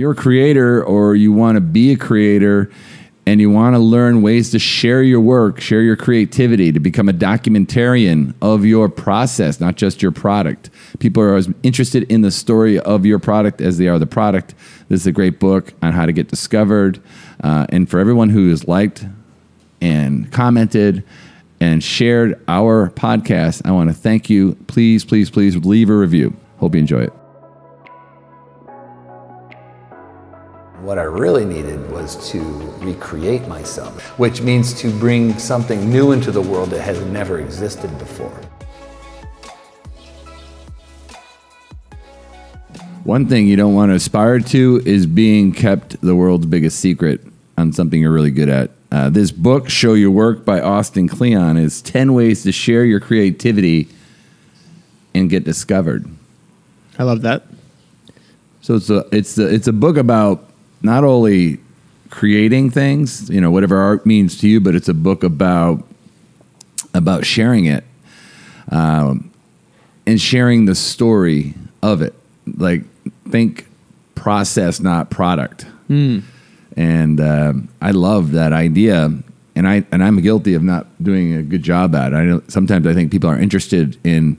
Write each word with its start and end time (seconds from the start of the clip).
you're 0.00 0.12
a 0.12 0.16
creator 0.16 0.82
or 0.82 1.14
you 1.14 1.30
want 1.30 1.56
to 1.56 1.60
be 1.60 1.92
a 1.92 1.96
creator 1.96 2.70
and 3.26 3.38
you 3.38 3.50
want 3.50 3.74
to 3.74 3.78
learn 3.78 4.22
ways 4.22 4.50
to 4.50 4.58
share 4.58 5.02
your 5.02 5.20
work, 5.20 5.60
share 5.60 5.82
your 5.82 5.94
creativity, 5.94 6.72
to 6.72 6.80
become 6.80 7.08
a 7.08 7.12
documentarian 7.12 8.34
of 8.40 8.64
your 8.64 8.88
process, 8.88 9.60
not 9.60 9.76
just 9.76 10.00
your 10.00 10.10
product. 10.10 10.70
People 11.00 11.22
are 11.22 11.36
as 11.36 11.50
interested 11.62 12.10
in 12.10 12.22
the 12.22 12.30
story 12.30 12.80
of 12.80 13.04
your 13.04 13.18
product 13.18 13.60
as 13.60 13.76
they 13.76 13.88
are 13.88 13.98
the 13.98 14.06
product. 14.06 14.54
This 14.88 15.02
is 15.02 15.06
a 15.06 15.12
great 15.12 15.38
book 15.38 15.74
on 15.82 15.92
how 15.92 16.06
to 16.06 16.12
get 16.12 16.28
discovered. 16.28 17.00
Uh, 17.44 17.66
and 17.68 17.88
for 17.88 18.00
everyone 18.00 18.30
who 18.30 18.48
has 18.48 18.66
liked 18.66 19.04
and 19.82 20.32
commented 20.32 21.04
and 21.60 21.84
shared 21.84 22.40
our 22.48 22.88
podcast, 22.88 23.66
I 23.66 23.72
want 23.72 23.90
to 23.90 23.94
thank 23.94 24.30
you. 24.30 24.54
Please, 24.66 25.04
please, 25.04 25.28
please 25.28 25.56
leave 25.58 25.90
a 25.90 25.94
review. 25.94 26.34
Hope 26.58 26.74
you 26.74 26.80
enjoy 26.80 27.02
it. 27.02 27.19
What 30.80 30.98
I 30.98 31.02
really 31.02 31.44
needed 31.44 31.90
was 31.90 32.30
to 32.30 32.40
recreate 32.78 33.46
myself, 33.46 34.18
which 34.18 34.40
means 34.40 34.72
to 34.80 34.90
bring 34.98 35.38
something 35.38 35.90
new 35.90 36.12
into 36.12 36.32
the 36.32 36.40
world 36.40 36.70
that 36.70 36.80
has 36.80 36.98
never 37.02 37.38
existed 37.38 37.96
before. 37.98 38.32
One 43.04 43.26
thing 43.26 43.46
you 43.46 43.56
don't 43.56 43.74
want 43.74 43.90
to 43.90 43.94
aspire 43.96 44.40
to 44.40 44.82
is 44.86 45.04
being 45.04 45.52
kept 45.52 46.00
the 46.00 46.16
world's 46.16 46.46
biggest 46.46 46.80
secret 46.80 47.20
on 47.58 47.74
something 47.74 48.00
you're 48.00 48.10
really 48.10 48.30
good 48.30 48.48
at. 48.48 48.70
Uh, 48.90 49.10
this 49.10 49.32
book, 49.32 49.68
Show 49.68 49.92
Your 49.92 50.10
Work 50.10 50.46
by 50.46 50.62
Austin 50.62 51.08
Kleon, 51.08 51.58
is 51.58 51.82
10 51.82 52.14
ways 52.14 52.42
to 52.44 52.52
share 52.52 52.86
your 52.86 53.00
creativity 53.00 53.88
and 55.14 55.28
get 55.28 55.44
discovered. 55.44 56.06
I 56.98 57.02
love 57.02 57.20
that. 57.20 57.42
So 58.62 58.76
it's 58.76 58.88
a, 58.88 59.04
it's 59.12 59.36
a, 59.36 59.46
it's 59.46 59.66
a 59.66 59.74
book 59.74 59.98
about 59.98 60.49
not 60.82 61.04
only 61.04 61.58
creating 62.10 62.70
things, 62.70 63.30
you 63.30 63.40
know, 63.40 63.50
whatever 63.50 63.76
art 63.78 64.04
means 64.04 64.38
to 64.38 64.48
you, 64.48 64.60
but 64.60 64.74
it's 64.74 64.88
a 64.88 64.94
book 64.94 65.22
about 65.22 65.86
about 66.92 67.24
sharing 67.24 67.66
it 67.66 67.84
um, 68.70 69.30
and 70.06 70.20
sharing 70.20 70.64
the 70.64 70.74
story 70.74 71.54
of 71.82 72.02
it. 72.02 72.14
Like 72.56 72.82
think 73.28 73.66
process, 74.14 74.80
not 74.80 75.10
product. 75.10 75.66
And 76.76 77.20
um, 77.20 77.68
I 77.80 77.90
love 77.92 78.32
that 78.32 78.52
idea. 78.52 79.10
And 79.56 79.68
I 79.68 79.84
and 79.92 80.02
I'm 80.02 80.20
guilty 80.20 80.54
of 80.54 80.62
not 80.62 80.86
doing 81.02 81.34
a 81.34 81.42
good 81.42 81.62
job 81.62 81.94
at 81.94 82.12
it. 82.12 82.16
I 82.16 82.24
don't, 82.24 82.50
sometimes 82.50 82.86
I 82.86 82.94
think 82.94 83.10
people 83.10 83.28
are 83.28 83.38
interested 83.38 83.98
in 84.04 84.38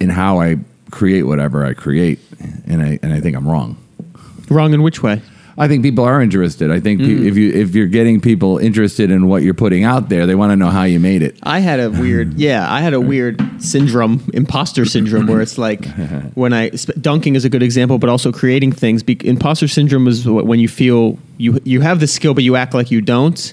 in 0.00 0.10
how 0.10 0.40
I 0.40 0.56
create 0.90 1.22
whatever 1.22 1.64
I 1.64 1.74
create, 1.74 2.18
and 2.66 2.82
I 2.82 2.98
and 3.02 3.12
I 3.12 3.20
think 3.20 3.36
I'm 3.36 3.48
wrong. 3.48 3.76
Wrong 4.50 4.74
in 4.74 4.82
which 4.82 5.02
way? 5.02 5.22
I 5.58 5.68
think 5.68 5.82
people 5.82 6.04
are 6.04 6.22
interested. 6.22 6.70
I 6.70 6.80
think 6.80 7.00
pe- 7.00 7.16
hmm. 7.16 7.26
if 7.26 7.36
you 7.36 7.52
if 7.52 7.74
you're 7.74 7.86
getting 7.86 8.20
people 8.20 8.58
interested 8.58 9.10
in 9.10 9.26
what 9.28 9.42
you're 9.42 9.52
putting 9.54 9.84
out 9.84 10.08
there, 10.08 10.24
they 10.26 10.34
want 10.34 10.52
to 10.52 10.56
know 10.56 10.70
how 10.70 10.84
you 10.84 10.98
made 10.98 11.22
it. 11.22 11.38
I 11.42 11.58
had 11.60 11.80
a 11.80 11.90
weird, 12.02 12.34
yeah, 12.34 12.72
I 12.72 12.80
had 12.80 12.94
a 12.94 13.00
weird 13.00 13.40
syndrome, 13.62 14.22
imposter 14.32 14.84
syndrome, 14.84 15.26
where 15.26 15.40
it's 15.40 15.58
like 15.58 15.84
when 16.34 16.52
I 16.52 16.70
sp- 16.72 16.96
dunking 17.00 17.34
is 17.34 17.44
a 17.44 17.50
good 17.50 17.62
example, 17.62 17.98
but 17.98 18.08
also 18.08 18.32
creating 18.32 18.72
things. 18.72 19.02
Be, 19.02 19.18
imposter 19.26 19.68
syndrome 19.68 20.08
is 20.08 20.24
wh- 20.24 20.46
when 20.46 20.60
you 20.60 20.68
feel 20.68 21.18
you 21.36 21.60
you 21.64 21.80
have 21.82 22.00
the 22.00 22.06
skill, 22.06 22.32
but 22.32 22.42
you 22.44 22.56
act 22.56 22.72
like 22.72 22.90
you 22.90 23.00
don't. 23.02 23.52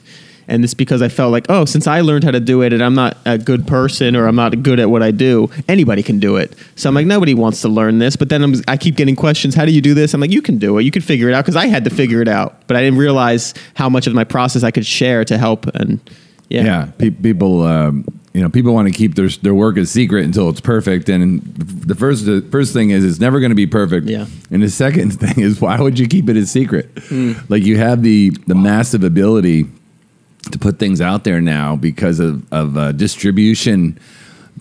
And 0.49 0.63
it's 0.63 0.73
because 0.73 1.01
I 1.01 1.09
felt 1.09 1.31
like, 1.31 1.47
oh, 1.49 1.65
since 1.65 1.87
I 1.87 2.01
learned 2.01 2.23
how 2.23 2.31
to 2.31 2.39
do 2.39 2.61
it, 2.61 2.71
and 2.71 2.81
I'm 2.81 2.93
not 2.95 3.17
a 3.25 3.37
good 3.37 3.67
person, 3.67 4.15
or 4.15 4.27
I'm 4.27 4.35
not 4.35 4.63
good 4.63 4.79
at 4.79 4.89
what 4.89 5.03
I 5.03 5.11
do, 5.11 5.49
anybody 5.67 6.03
can 6.03 6.19
do 6.19 6.37
it. 6.37 6.55
So 6.75 6.87
I'm 6.87 6.95
like, 6.95 7.05
nobody 7.05 7.33
wants 7.33 7.61
to 7.63 7.67
learn 7.67 7.99
this. 7.99 8.15
But 8.15 8.29
then 8.29 8.41
I'm, 8.43 8.53
I 8.67 8.77
keep 8.77 8.95
getting 8.95 9.15
questions. 9.15 9.55
How 9.55 9.65
do 9.65 9.71
you 9.73 9.81
do 9.81 9.93
this? 9.93 10.13
I'm 10.13 10.21
like, 10.21 10.31
you 10.31 10.41
can 10.41 10.57
do 10.57 10.77
it. 10.77 10.83
You 10.83 10.91
can 10.91 11.01
figure 11.01 11.27
it 11.27 11.33
out 11.33 11.43
because 11.43 11.57
I 11.57 11.67
had 11.67 11.83
to 11.83 11.89
figure 11.89 12.21
it 12.21 12.29
out, 12.29 12.65
but 12.67 12.77
I 12.77 12.81
didn't 12.81 12.97
realize 12.99 13.53
how 13.73 13.89
much 13.89 14.07
of 14.07 14.13
my 14.13 14.23
process 14.23 14.63
I 14.63 14.71
could 14.71 14.85
share 14.85 15.25
to 15.25 15.37
help. 15.37 15.67
And 15.75 15.99
yeah, 16.49 16.63
Yeah, 16.63 16.85
pe- 16.97 17.09
people, 17.09 17.63
um, 17.63 18.05
you 18.33 18.41
know, 18.41 18.49
people 18.49 18.73
want 18.73 18.87
to 18.87 18.93
keep 18.93 19.15
their 19.15 19.27
their 19.29 19.53
work 19.55 19.77
a 19.77 19.85
secret 19.85 20.23
until 20.23 20.47
it's 20.49 20.61
perfect. 20.61 21.09
And 21.09 21.41
the 21.55 21.95
first 21.95 22.25
the 22.25 22.41
first 22.51 22.71
thing 22.71 22.91
is 22.91 23.03
it's 23.03 23.19
never 23.19 23.39
going 23.41 23.49
to 23.49 23.55
be 23.55 23.67
perfect. 23.67 24.07
Yeah. 24.07 24.27
And 24.51 24.61
the 24.63 24.69
second 24.69 25.11
thing 25.19 25.43
is 25.43 25.59
why 25.59 25.81
would 25.81 25.97
you 25.99 26.07
keep 26.07 26.29
it 26.29 26.37
a 26.37 26.45
secret? 26.45 26.89
Like 27.49 27.63
you 27.63 27.77
have 27.77 28.01
the 28.03 28.29
the 28.45 28.55
massive 28.55 29.03
ability 29.03 29.65
to 30.51 30.59
put 30.59 30.79
things 30.79 31.01
out 31.01 31.23
there 31.23 31.41
now 31.41 31.75
because 31.75 32.19
of 32.19 32.51
of 32.51 32.77
uh, 32.77 32.91
distribution 32.91 33.99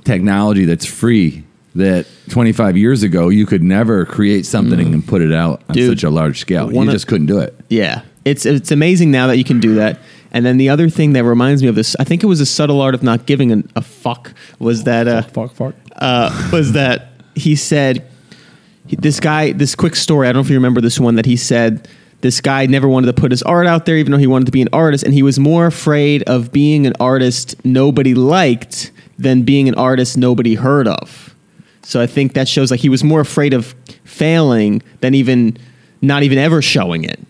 technology 0.05 0.65
that's 0.65 0.87
free. 0.87 1.43
That 1.75 2.07
25 2.31 2.79
years 2.79 3.03
ago 3.03 3.29
you 3.29 3.45
could 3.45 3.63
never 3.63 4.07
create 4.07 4.47
something 4.47 4.81
and 4.95 5.07
put 5.07 5.21
it 5.21 5.31
out 5.31 5.63
on 5.69 5.75
Dude, 5.75 5.91
such 5.91 6.05
a 6.05 6.09
large 6.11 6.41
scale. 6.41 6.71
You 6.71 6.77
one 6.79 6.89
of- 6.89 6.93
just 6.95 7.07
couldn't 7.07 7.27
do 7.27 7.39
it. 7.41 7.55
Yeah, 7.69 8.01
it's 8.25 8.47
it's 8.47 8.71
amazing 8.71 9.11
now 9.11 9.27
that 9.27 9.37
you 9.37 9.45
can 9.45 9.61
do 9.61 9.75
that. 9.75 9.99
And 10.33 10.45
then 10.47 10.57
the 10.57 10.71
other 10.71 10.89
thing 10.89 11.13
that 11.13 11.25
reminds 11.25 11.61
me 11.63 11.69
of 11.69 11.75
this, 11.75 11.95
I 12.01 12.05
think 12.05 12.23
it 12.23 12.27
was 12.27 12.41
a 12.41 12.47
subtle 12.47 12.81
art 12.81 12.95
of 12.95 13.03
not 13.03 13.27
giving 13.27 13.53
a, 13.53 13.63
a 13.77 13.83
fuck, 13.83 14.33
was 14.59 14.85
that 14.85 15.07
uh, 15.07 15.23
Fuck, 15.23 15.53
fuck. 15.55 15.75
uh, 15.97 16.49
was 16.51 16.73
that 16.73 17.09
he 17.35 17.57
said 17.57 18.07
he- 18.87 18.97
this 18.97 19.21
guy 19.21 19.53
this 19.53 19.75
quick 19.75 19.97
story. 19.97 20.29
I 20.29 20.33
don't 20.33 20.41
know 20.41 20.47
if 20.47 20.51
you 20.51 20.57
remember 20.57 20.81
this 20.81 20.99
one 20.99 21.17
that 21.17 21.27
he 21.27 21.37
said 21.37 21.89
this 22.22 22.41
guy 22.41 22.66
never 22.66 22.88
wanted 22.88 23.06
to 23.06 23.12
put 23.12 23.31
his 23.31 23.43
art 23.43 23.66
out 23.66 23.87
there, 23.87 23.97
even 23.97 24.12
though 24.12 24.19
he 24.19 24.27
wanted 24.27 24.47
to 24.47 24.53
be 24.53 24.62
an 24.62 24.69
artist, 24.72 25.04
and 25.04 25.12
he 25.15 25.22
was 25.22 25.38
more 25.38 25.66
afraid 25.66 26.22
of 26.25 26.50
being 26.53 26.87
an 26.87 26.94
artist 26.99 27.54
nobody 27.65 28.15
liked 28.15 28.91
than 29.19 29.43
being 29.43 29.69
an 29.69 29.75
artist 29.75 30.16
nobody 30.16 30.54
heard 30.54 30.88
of. 30.88 31.34
So 31.82 32.00
I 32.00 32.06
think 32.06 32.32
that 32.34 32.49
shows 32.49 32.71
like 32.71 32.81
he 32.81 32.88
was 32.88 33.04
more 33.04 33.21
afraid 33.21 33.54
of 33.54 33.75
failing 34.04 34.82
than 35.00 35.15
even 35.15 35.56
not 36.03 36.22
even 36.22 36.38
ever 36.38 36.60
showing 36.62 37.04
it. 37.04 37.21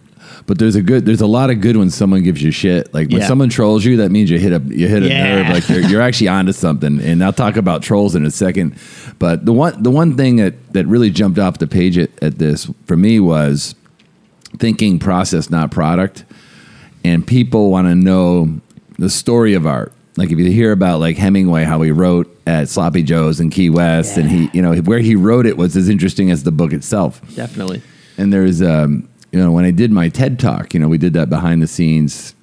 But 0.47 0.59
there's 0.61 0.77
a 0.77 0.83
good, 0.83 1.05
there's 1.05 1.21
a 1.21 1.27
lot 1.27 1.51
of 1.51 1.61
good 1.61 1.77
when 1.77 1.91
someone 1.91 2.23
gives 2.23 2.41
you 2.41 2.53
shit. 2.53 2.95
Like 2.95 3.09
when 3.11 3.21
Yeah. 3.21 3.27
someone 3.27 3.49
trolls 3.49 3.85
you, 3.85 3.97
that 3.99 4.11
means 4.13 4.31
you 4.31 4.39
hit 4.39 4.53
a, 4.53 4.61
you 4.65 4.87
hit 4.87 5.03
a 5.03 5.09
Yeah. 5.09 5.43
nerve. 5.43 5.49
Like 5.55 5.69
you're, 5.69 5.81
you're 5.81 6.01
actually 6.01 6.29
onto 6.29 6.53
something. 6.53 7.01
And 7.01 7.23
I'll 7.25 7.33
talk 7.33 7.57
about 7.57 7.83
trolls 7.83 8.15
in 8.15 8.25
a 8.25 8.31
second. 8.31 8.77
But 9.19 9.45
the 9.45 9.53
one, 9.53 9.83
the 9.83 9.91
one 9.91 10.17
thing 10.17 10.37
that 10.37 10.55
that 10.73 10.87
really 10.87 11.11
jumped 11.11 11.39
off 11.41 11.59
the 11.59 11.67
page 11.67 11.99
at, 11.99 12.11
at 12.23 12.39
this 12.39 12.71
for 12.87 12.97
me 12.97 13.19
was 13.19 13.75
thinking 14.59 14.99
process, 14.99 15.51
not 15.51 15.71
product. 15.71 16.25
And 17.05 17.27
people 17.27 17.71
want 17.71 17.87
to 17.89 17.95
know 17.95 18.61
the 18.99 19.11
story 19.11 19.55
of 19.55 19.67
art. 19.67 19.93
Like 20.17 20.31
if 20.31 20.39
you 20.39 20.51
hear 20.51 20.73
about 20.73 21.01
like 21.01 21.17
Hemingway, 21.17 21.65
how 21.65 21.83
he 21.83 21.91
wrote 21.91 22.35
at 22.47 22.69
Sloppy 22.69 23.03
Joe's 23.03 23.41
in 23.41 23.51
Key 23.51 23.71
West, 23.71 24.17
and 24.17 24.31
he, 24.31 24.49
you 24.53 24.63
know, 24.63 24.75
where 24.77 25.01
he 25.01 25.15
wrote 25.15 25.47
it 25.47 25.57
was 25.57 25.77
as 25.77 25.89
interesting 25.89 26.31
as 26.31 26.43
the 26.43 26.53
book 26.53 26.73
itself. 26.73 27.21
Definitely. 27.35 27.83
And 28.17 28.33
there's, 28.33 28.63
um, 28.63 29.09
you 29.33 29.39
know, 29.39 29.53
when 29.53 29.65
I 29.65 29.73
did 29.73 29.93
my 29.93 30.09
TED 30.09 30.39
talk, 30.39 30.73
you 30.73 30.81
know, 30.81 30.89
we 30.89 30.97
did 30.97 31.13
that 31.15 31.29
behind 31.29 31.61
the 31.61 31.67
scenes 31.67 32.35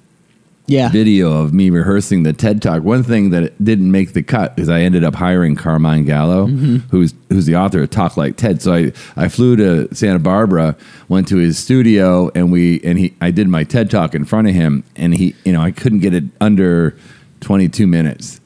Yeah. 0.66 0.88
video 0.88 1.42
of 1.42 1.52
me 1.52 1.68
rehearsing 1.68 2.22
the 2.22 2.32
TED 2.32 2.62
talk. 2.62 2.82
One 2.82 3.02
thing 3.02 3.30
that 3.30 3.62
didn't 3.62 3.90
make 3.90 4.14
the 4.14 4.22
cut 4.22 4.58
is 4.58 4.70
I 4.70 4.80
ended 4.80 5.04
up 5.04 5.14
hiring 5.14 5.56
Carmine 5.56 6.04
Gallo, 6.06 6.46
mm-hmm. 6.46 6.76
who's 6.88 7.12
who's 7.28 7.44
the 7.44 7.56
author 7.56 7.82
of 7.82 7.90
Talk 7.90 8.16
Like 8.16 8.36
TED. 8.36 8.62
So 8.62 8.72
I, 8.72 8.92
I 9.16 9.28
flew 9.28 9.56
to 9.56 9.94
Santa 9.94 10.20
Barbara, 10.20 10.74
went 11.08 11.28
to 11.28 11.36
his 11.36 11.58
studio, 11.58 12.30
and 12.34 12.50
we 12.50 12.80
and 12.82 12.98
he 12.98 13.14
I 13.20 13.30
did 13.30 13.48
my 13.48 13.64
TED 13.64 13.90
talk 13.90 14.14
in 14.14 14.24
front 14.24 14.48
of 14.48 14.54
him, 14.54 14.84
and 14.96 15.14
he 15.14 15.34
you 15.44 15.52
know 15.52 15.60
I 15.60 15.70
couldn't 15.70 16.00
get 16.00 16.14
it 16.14 16.24
under 16.40 16.96
22 17.40 17.86
minutes. 17.86 18.40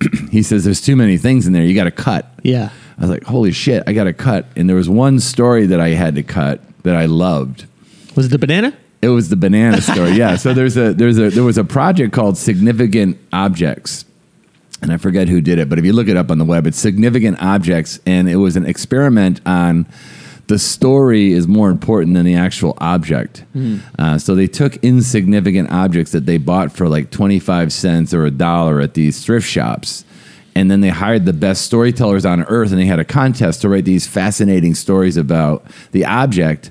he 0.30 0.42
says 0.42 0.64
there's 0.64 0.80
too 0.80 0.96
many 0.96 1.18
things 1.18 1.46
in 1.46 1.52
there. 1.52 1.64
You 1.64 1.74
got 1.74 1.84
to 1.84 1.90
cut. 1.90 2.30
Yeah. 2.42 2.70
I 2.96 3.00
was 3.00 3.10
like, 3.10 3.24
holy 3.24 3.52
shit, 3.52 3.82
I 3.86 3.92
got 3.92 4.04
to 4.04 4.12
cut. 4.12 4.46
And 4.56 4.68
there 4.68 4.76
was 4.76 4.88
one 4.88 5.20
story 5.20 5.66
that 5.66 5.80
I 5.80 5.90
had 5.90 6.14
to 6.14 6.22
cut 6.22 6.62
that 6.82 6.96
I 6.96 7.06
loved. 7.06 7.66
Was 8.14 8.26
it 8.26 8.28
the 8.30 8.38
banana? 8.38 8.76
It 9.06 9.10
was 9.10 9.28
the 9.28 9.36
banana 9.36 9.80
story. 9.80 10.12
Yeah. 10.12 10.34
So 10.34 10.52
there's 10.52 10.76
a 10.76 10.92
there's 10.92 11.16
a 11.18 11.30
there 11.30 11.44
was 11.44 11.58
a 11.58 11.64
project 11.64 12.12
called 12.12 12.36
Significant 12.36 13.18
Objects. 13.32 14.04
And 14.82 14.92
I 14.92 14.96
forget 14.96 15.28
who 15.28 15.40
did 15.40 15.58
it, 15.58 15.68
but 15.70 15.78
if 15.78 15.84
you 15.84 15.92
look 15.92 16.08
it 16.08 16.16
up 16.16 16.30
on 16.30 16.38
the 16.38 16.44
web, 16.44 16.66
it's 16.66 16.78
Significant 16.78 17.40
Objects 17.40 17.98
and 18.04 18.28
it 18.28 18.36
was 18.36 18.56
an 18.56 18.66
experiment 18.66 19.40
on 19.46 19.86
the 20.48 20.58
story 20.58 21.32
is 21.32 21.48
more 21.48 21.70
important 21.70 22.14
than 22.14 22.26
the 22.26 22.34
actual 22.34 22.76
object. 22.78 23.44
Uh, 23.98 24.18
so 24.18 24.34
they 24.34 24.46
took 24.46 24.76
insignificant 24.76 25.70
objects 25.70 26.12
that 26.12 26.26
they 26.26 26.38
bought 26.38 26.72
for 26.72 26.88
like 26.88 27.10
25 27.10 27.72
cents 27.72 28.12
or 28.12 28.26
a 28.26 28.30
dollar 28.30 28.80
at 28.80 28.94
these 28.94 29.24
thrift 29.24 29.48
shops. 29.48 30.04
And 30.54 30.70
then 30.70 30.80
they 30.80 30.88
hired 30.88 31.26
the 31.26 31.32
best 31.32 31.62
storytellers 31.62 32.24
on 32.24 32.42
earth 32.44 32.70
and 32.70 32.80
they 32.80 32.86
had 32.86 33.00
a 33.00 33.04
contest 33.04 33.62
to 33.62 33.68
write 33.68 33.84
these 33.84 34.06
fascinating 34.06 34.74
stories 34.74 35.16
about 35.16 35.64
the 35.92 36.04
object. 36.04 36.70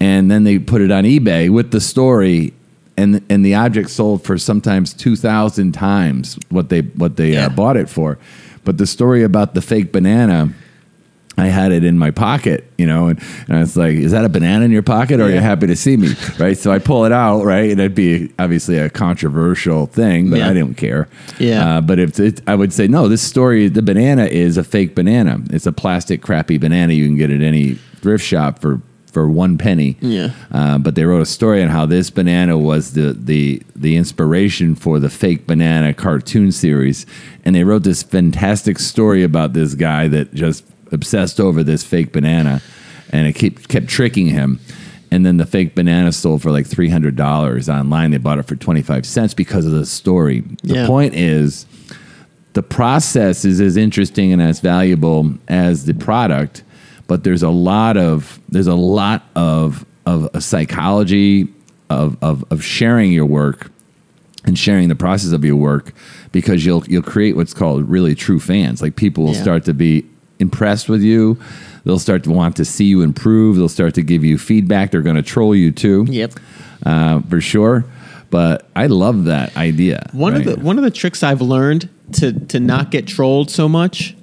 And 0.00 0.30
then 0.30 0.44
they 0.44 0.58
put 0.58 0.82
it 0.82 0.90
on 0.90 1.04
eBay 1.04 1.48
with 1.50 1.70
the 1.70 1.80
story 1.80 2.52
and 2.98 3.22
and 3.30 3.44
the 3.44 3.54
object 3.54 3.90
sold 3.90 4.22
for 4.24 4.38
sometimes 4.38 4.92
2000 4.94 5.72
times 5.72 6.38
what 6.50 6.68
they 6.68 6.80
what 6.82 7.16
they 7.16 7.32
Yeah. 7.32 7.46
uh, 7.46 7.48
bought 7.50 7.76
it 7.76 7.88
for. 7.88 8.18
But 8.64 8.78
the 8.78 8.86
story 8.86 9.22
about 9.22 9.54
the 9.54 9.62
fake 9.62 9.92
banana 9.92 10.50
I 11.38 11.48
had 11.48 11.70
it 11.70 11.84
in 11.84 11.98
my 11.98 12.10
pocket, 12.12 12.64
you 12.78 12.86
know, 12.86 13.08
and, 13.08 13.20
and 13.46 13.56
I 13.58 13.60
was 13.60 13.76
like, 13.76 13.92
"Is 13.92 14.12
that 14.12 14.24
a 14.24 14.28
banana 14.30 14.64
in 14.64 14.70
your 14.70 14.80
pocket, 14.82 15.20
or 15.20 15.24
are 15.24 15.30
you 15.30 15.38
happy 15.40 15.66
to 15.66 15.76
see 15.76 15.94
me?" 15.98 16.14
Right. 16.38 16.56
So 16.56 16.72
I 16.72 16.78
pull 16.78 17.04
it 17.04 17.12
out, 17.12 17.44
right, 17.44 17.70
and 17.70 17.78
it'd 17.78 17.94
be 17.94 18.32
obviously 18.38 18.78
a 18.78 18.88
controversial 18.88 19.84
thing, 19.84 20.30
but 20.30 20.38
Yeah. 20.38 20.48
I 20.48 20.54
didn't 20.54 20.78
care. 20.78 21.08
Yeah. 21.38 21.76
Uh, 21.76 21.80
but 21.82 21.98
if 21.98 22.18
it, 22.18 22.40
I 22.46 22.54
would 22.54 22.72
say, 22.72 22.88
no, 22.88 23.06
this 23.06 23.20
story, 23.20 23.68
the 23.68 23.82
banana 23.82 24.24
is 24.24 24.56
a 24.56 24.64
fake 24.64 24.94
banana. 24.94 25.38
It's 25.50 25.66
a 25.66 25.72
plastic, 25.72 26.22
crappy 26.22 26.56
banana 26.56 26.94
you 26.94 27.04
can 27.04 27.16
get 27.18 27.30
at 27.30 27.42
any 27.42 27.74
thrift 28.00 28.24
shop 28.24 28.58
for 28.60 28.80
for 29.16 29.30
one 29.30 29.56
penny. 29.56 29.96
Yeah. 30.02 30.32
Uh, 30.52 30.76
but 30.76 30.94
they 30.94 31.06
wrote 31.06 31.22
a 31.22 31.26
story 31.26 31.62
on 31.62 31.70
how 31.70 31.86
this 31.86 32.10
banana 32.10 32.58
was 32.58 32.92
the 32.92 33.14
the 33.18 33.62
the 33.74 33.96
inspiration 33.96 34.74
for 34.74 34.98
the 34.98 35.08
fake 35.08 35.46
banana 35.46 35.94
cartoon 35.94 36.52
series, 36.52 37.06
and 37.42 37.56
they 37.56 37.64
wrote 37.64 37.82
this 37.82 38.02
fantastic 38.02 38.78
story 38.78 39.22
about 39.22 39.54
this 39.54 39.72
guy 39.74 40.06
that 40.08 40.34
just 40.34 40.64
obsessed 40.92 41.40
over 41.40 41.62
this 41.64 41.82
fake 41.82 42.12
banana, 42.12 42.60
and 43.10 43.26
it 43.26 43.32
kept 43.32 43.68
kept 43.70 43.88
tricking 43.88 44.26
him. 44.26 44.60
And 45.10 45.24
then 45.24 45.38
the 45.38 45.46
fake 45.46 45.74
banana 45.74 46.12
sold 46.12 46.42
for 46.42 46.50
like 46.50 46.66
three 46.66 46.90
hundred 46.90 47.16
dollars 47.16 47.70
online. 47.70 48.10
They 48.10 48.18
bought 48.18 48.38
it 48.38 48.42
for 48.42 48.56
twenty 48.56 48.82
five 48.82 49.06
cents 49.06 49.32
because 49.32 49.64
of 49.64 49.72
the 49.72 49.86
story. 49.86 50.42
The 50.62 50.74
Yeah. 50.74 50.86
point 50.86 51.14
is, 51.14 51.64
the 52.52 52.62
process 52.62 53.46
is 53.46 53.62
as 53.62 53.78
interesting 53.78 54.30
and 54.34 54.42
as 54.42 54.60
valuable 54.60 55.32
as 55.48 55.86
the 55.86 55.94
product 55.94 56.64
but 57.06 57.24
there's 57.24 57.42
a 57.42 57.50
lot 57.50 57.96
of 57.96 58.38
there's 58.48 58.66
a 58.66 58.74
lot 58.74 59.24
of 59.34 59.84
of 60.06 60.28
a 60.34 60.40
psychology 60.40 61.48
of, 61.90 62.16
of 62.22 62.44
of 62.50 62.62
sharing 62.64 63.12
your 63.12 63.26
work 63.26 63.70
and 64.44 64.58
sharing 64.58 64.88
the 64.88 64.94
process 64.94 65.32
of 65.32 65.44
your 65.44 65.56
work 65.56 65.92
because 66.32 66.64
you'll 66.64 66.84
you'll 66.86 67.02
create 67.02 67.36
what's 67.36 67.54
called 67.54 67.88
really 67.88 68.14
true 68.14 68.40
fans 68.40 68.80
like 68.82 68.96
people 68.96 69.24
will 69.24 69.34
Yeah. 69.34 69.42
start 69.42 69.64
to 69.66 69.74
be 69.74 70.04
impressed 70.38 70.88
with 70.88 71.02
you 71.02 71.38
they'll 71.84 71.98
start 71.98 72.24
to 72.24 72.30
want 72.30 72.56
to 72.56 72.64
see 72.64 72.84
you 72.86 73.02
improve 73.02 73.56
they'll 73.56 73.68
start 73.68 73.94
to 73.94 74.02
give 74.02 74.22
you 74.24 74.36
feedback 74.38 74.90
they're 74.90 75.00
going 75.02 75.16
to 75.16 75.22
troll 75.22 75.54
you 75.54 75.72
too 75.72 76.04
Yep. 76.08 76.32
uh, 76.84 77.20
for 77.22 77.40
sure 77.40 77.84
but 78.30 78.68
i 78.76 78.86
love 78.86 79.24
that 79.24 79.56
idea 79.56 80.08
One 80.12 80.34
right? 80.34 80.46
of 80.46 80.56
the 80.58 80.64
one 80.64 80.76
of 80.78 80.84
the 80.84 80.90
tricks 80.90 81.22
I've 81.22 81.40
learned 81.40 81.88
to 82.14 82.32
to 82.32 82.60
not 82.60 82.90
get 82.90 83.06
trolled 83.06 83.50
so 83.50 83.68
much, 83.68 84.15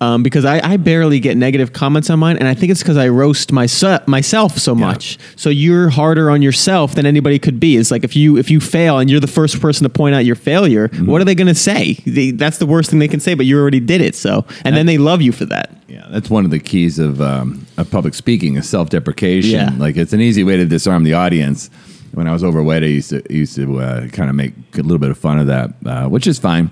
um, 0.00 0.22
because 0.22 0.44
I, 0.44 0.60
I 0.72 0.76
barely 0.76 1.20
get 1.20 1.36
negative 1.36 1.72
comments 1.72 2.08
on 2.10 2.18
mine, 2.18 2.36
and 2.38 2.46
I 2.46 2.54
think 2.54 2.70
it's 2.70 2.82
because 2.82 2.96
I 2.96 3.08
roast 3.08 3.52
myself 3.52 4.06
myself 4.06 4.58
so 4.58 4.74
much. 4.74 5.18
So 5.36 5.50
you're 5.50 5.88
harder 5.90 6.30
on 6.30 6.42
yourself 6.42 6.94
than 6.94 7.06
anybody 7.06 7.38
could 7.38 7.58
be. 7.58 7.76
It's 7.76 7.90
like 7.90 8.04
if 8.04 8.14
you 8.16 8.36
if 8.36 8.50
you 8.50 8.60
fail 8.60 8.98
and 8.98 9.10
you're 9.10 9.20
the 9.20 9.26
first 9.26 9.60
person 9.60 9.84
to 9.84 9.88
point 9.90 10.14
out 10.14 10.24
your 10.24 10.36
failure, 10.36 10.88
Mm-hmm. 10.88 11.06
what 11.06 11.20
are 11.20 11.24
they 11.24 11.34
going 11.34 11.48
to 11.48 11.54
say? 11.54 11.94
They, 12.06 12.30
that's 12.30 12.58
the 12.58 12.66
worst 12.66 12.90
thing 12.90 12.98
they 12.98 13.08
can 13.08 13.20
say. 13.20 13.34
But 13.34 13.46
you 13.46 13.58
already 13.58 13.80
did 13.80 14.00
it, 14.00 14.14
so 14.14 14.44
and 14.64 14.74
then 14.76 14.86
they 14.86 14.98
love 14.98 15.20
you 15.22 15.32
for 15.32 15.44
that. 15.46 15.70
Yeah, 15.88 16.06
that's 16.10 16.28
one 16.30 16.44
of 16.44 16.50
the 16.50 16.58
keys 16.58 16.98
of, 16.98 17.20
um, 17.22 17.66
of 17.78 17.90
public 17.90 18.14
speaking 18.14 18.56
is 18.56 18.68
self 18.68 18.90
deprecation. 18.90 19.50
Yeah. 19.58 19.70
Like 19.78 19.96
it's 19.96 20.12
an 20.12 20.20
easy 20.20 20.44
way 20.44 20.56
to 20.56 20.64
disarm 20.66 21.04
the 21.04 21.14
audience. 21.14 21.70
When 22.12 22.26
I 22.26 22.32
was 22.32 22.42
overweight, 22.42 22.82
I 22.82 22.86
used 22.86 23.10
to 23.10 23.22
used 23.30 23.54
to 23.56 23.80
uh, 23.80 24.08
kind 24.08 24.30
of 24.30 24.36
make 24.36 24.54
a 24.74 24.82
little 24.82 24.98
bit 24.98 25.10
of 25.10 25.18
fun 25.18 25.38
of 25.38 25.46
that, 25.48 25.70
uh, 25.86 26.08
which 26.08 26.26
is 26.26 26.38
fine. 26.38 26.70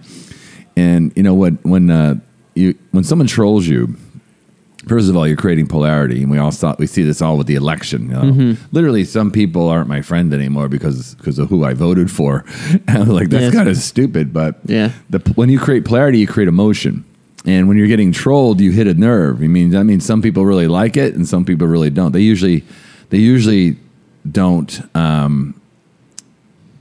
And 0.76 1.12
you 1.17 1.22
know 1.22 1.34
what? 1.34 1.52
When 1.64 1.90
uh, 1.90 2.17
you 2.56 2.75
when 2.93 3.05
someone 3.05 3.26
trolls 3.29 3.67
you, 3.67 3.97
first 4.87 5.08
of 5.08 5.17
all, 5.17 5.26
you're 5.26 5.37
creating 5.37 5.67
polarity, 5.67 6.23
and 6.23 6.31
we 6.31 6.38
all 6.38 6.53
saw, 6.53 6.75
we 6.79 6.87
see 6.87 7.03
this 7.03 7.20
all 7.20 7.37
with 7.37 7.47
the 7.47 7.55
election. 7.56 8.06
You 8.06 8.12
know? 8.12 8.23
Mm-hmm. 8.23 8.64
Literally, 8.73 9.05
some 9.05 9.31
people 9.31 9.69
aren't 9.69 9.88
my 9.88 10.03
friend 10.03 10.32
anymore 10.32 10.69
because 10.69 11.14
because 11.17 11.38
of 11.38 11.49
who 11.49 11.64
I 11.64 11.75
voted 11.75 12.11
for. 12.11 12.44
and 12.70 12.82
I'm 12.88 13.08
like, 13.08 13.29
that's 13.31 13.44
Yes. 13.44 13.55
kind 13.55 13.69
of 13.69 13.76
stupid. 13.76 14.32
But 14.32 14.61
Yeah. 14.67 14.93
the, 15.11 15.19
when 15.35 15.49
you 15.49 15.58
create 15.58 15.85
polarity, 15.85 16.19
you 16.19 16.26
create 16.26 16.49
emotion. 16.49 17.05
And 17.44 17.69
when 17.69 17.76
you're 17.76 17.87
getting 17.87 18.11
trolled, 18.11 18.61
you 18.61 18.73
hit 18.73 18.88
a 18.88 18.94
nerve. 18.94 19.41
I 19.41 19.47
mean, 19.47 19.70
that 19.70 19.85
means 19.85 20.05
some 20.05 20.20
people 20.20 20.44
really 20.44 20.67
like 20.67 20.97
it, 20.97 21.14
and 21.14 21.29
some 21.29 21.44
people 21.44 21.69
really 21.69 21.91
don't. 21.91 22.11
They 22.12 22.20
usually, 22.23 22.64
they 23.11 23.19
usually 23.19 23.76
don't 24.29 24.82
um, 24.97 25.55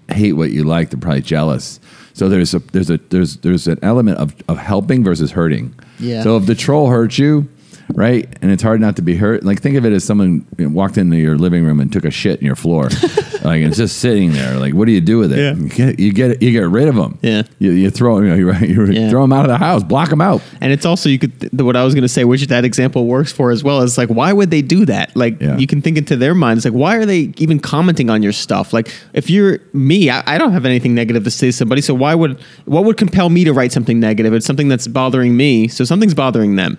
hate 0.09 0.33
what 0.33 0.49
you 0.51 0.63
like. 0.63 0.89
They're 0.89 0.99
probably 0.99 1.21
jealous. 1.21 1.79
So 2.15 2.29
there's 2.29 2.53
a 2.53 2.59
there's 2.59 2.89
a 2.89 2.97
there's 3.09 3.35
there's 3.37 3.67
an 3.67 3.77
element 3.81 4.19
of, 4.19 4.33
of 4.47 4.57
helping 4.57 5.03
versus 5.03 5.31
hurting. 5.31 5.75
Yeah. 5.99 6.23
So 6.23 6.37
if 6.37 6.45
the 6.45 6.55
troll 6.55 6.89
hurts 6.89 7.19
you, 7.19 7.49
right, 7.93 8.25
and 8.41 8.51
it's 8.51 8.63
hard 8.63 8.79
not 8.79 8.95
to 8.95 9.01
be 9.01 9.17
hurt. 9.17 9.43
Like 9.43 9.61
think 9.61 9.75
of 9.75 9.85
it 9.85 9.91
as 9.91 10.05
someone 10.05 10.47
you 10.57 10.69
know, 10.69 10.73
walked 10.73 10.97
into 10.97 11.17
your 11.17 11.37
living 11.37 11.65
room 11.65 11.81
and 11.81 11.91
took 11.91 12.05
a 12.05 12.11
shit 12.11 12.39
in 12.39 12.45
your 12.45 12.55
floor, 12.55 12.87
like 13.45 13.61
it's 13.61 13.77
just 13.77 13.99
sitting 13.99 14.31
there. 14.33 14.57
Like 14.59 14.73
what 14.73 14.85
do 14.85 14.91
you 14.91 15.01
do 15.01 15.17
with 15.19 15.31
it? 15.31 15.37
Yeah. 15.39 15.53
You 15.55 15.69
get 15.69 15.99
you 15.99 16.11
get 16.13 16.41
you 16.41 16.51
get 16.51 16.67
rid 16.67 16.87
of 16.87 16.95
them. 16.95 17.17
Yeah. 17.21 17.43
You, 17.59 17.71
you 17.71 17.89
throw 17.89 18.19
you, 18.19 18.27
know, 18.27 18.35
you, 18.35 18.53
you 18.65 18.85
Yeah. 18.91 19.09
throw 19.09 19.21
them 19.21 19.31
out 19.33 19.45
of 19.45 19.49
the 19.49 19.57
house, 19.57 19.83
block 19.83 20.09
them 20.09 20.21
out. 20.21 20.41
And 20.61 20.71
it's 20.73 20.85
also 20.85 21.09
you 21.09 21.19
could 21.19 21.39
th- 21.39 21.53
what 21.53 21.75
I 21.75 21.83
was 21.83 21.93
going 21.93 22.01
to 22.03 22.09
say, 22.09 22.23
which 22.25 22.45
that 22.47 22.65
example 22.65 23.05
works 23.07 23.31
for 23.31 23.51
as 23.51 23.63
well. 23.63 23.81
Is 23.81 23.97
like 23.97 24.09
why 24.09 24.33
would 24.33 24.51
they 24.51 24.61
do 24.61 24.85
that? 24.85 25.15
Like 25.15 25.41
Yeah. 25.41 25.57
you 25.57 25.67
can 25.67 25.81
think 25.81 25.97
into 25.97 26.15
their 26.15 26.33
minds, 26.35 26.65
like 26.65 26.73
why 26.73 26.95
are 26.97 27.05
they 27.05 27.33
even 27.37 27.59
commenting 27.59 28.09
on 28.09 28.21
your 28.23 28.31
stuff? 28.33 28.73
Like 28.73 28.93
if 29.13 29.29
you're 29.29 29.59
me, 29.73 30.09
I, 30.09 30.23
I 30.25 30.37
don't 30.37 30.51
have 30.51 30.65
anything 30.65 30.95
negative 30.95 31.23
to 31.23 31.31
say 31.31 31.47
to 31.47 31.53
somebody, 31.53 31.81
so 31.81 31.93
why 31.93 32.15
would 32.15 32.39
what 32.65 32.83
would 32.85 32.97
compel 32.97 33.29
me 33.29 33.43
to 33.45 33.53
write 33.53 33.71
something 33.71 33.99
negative? 33.99 34.33
It's 34.33 34.45
something 34.45 34.67
that's 34.67 34.87
bothering 34.87 35.37
me, 35.37 35.67
so 35.67 35.83
something's 35.85 36.13
bothering 36.13 36.55
them. 36.55 36.77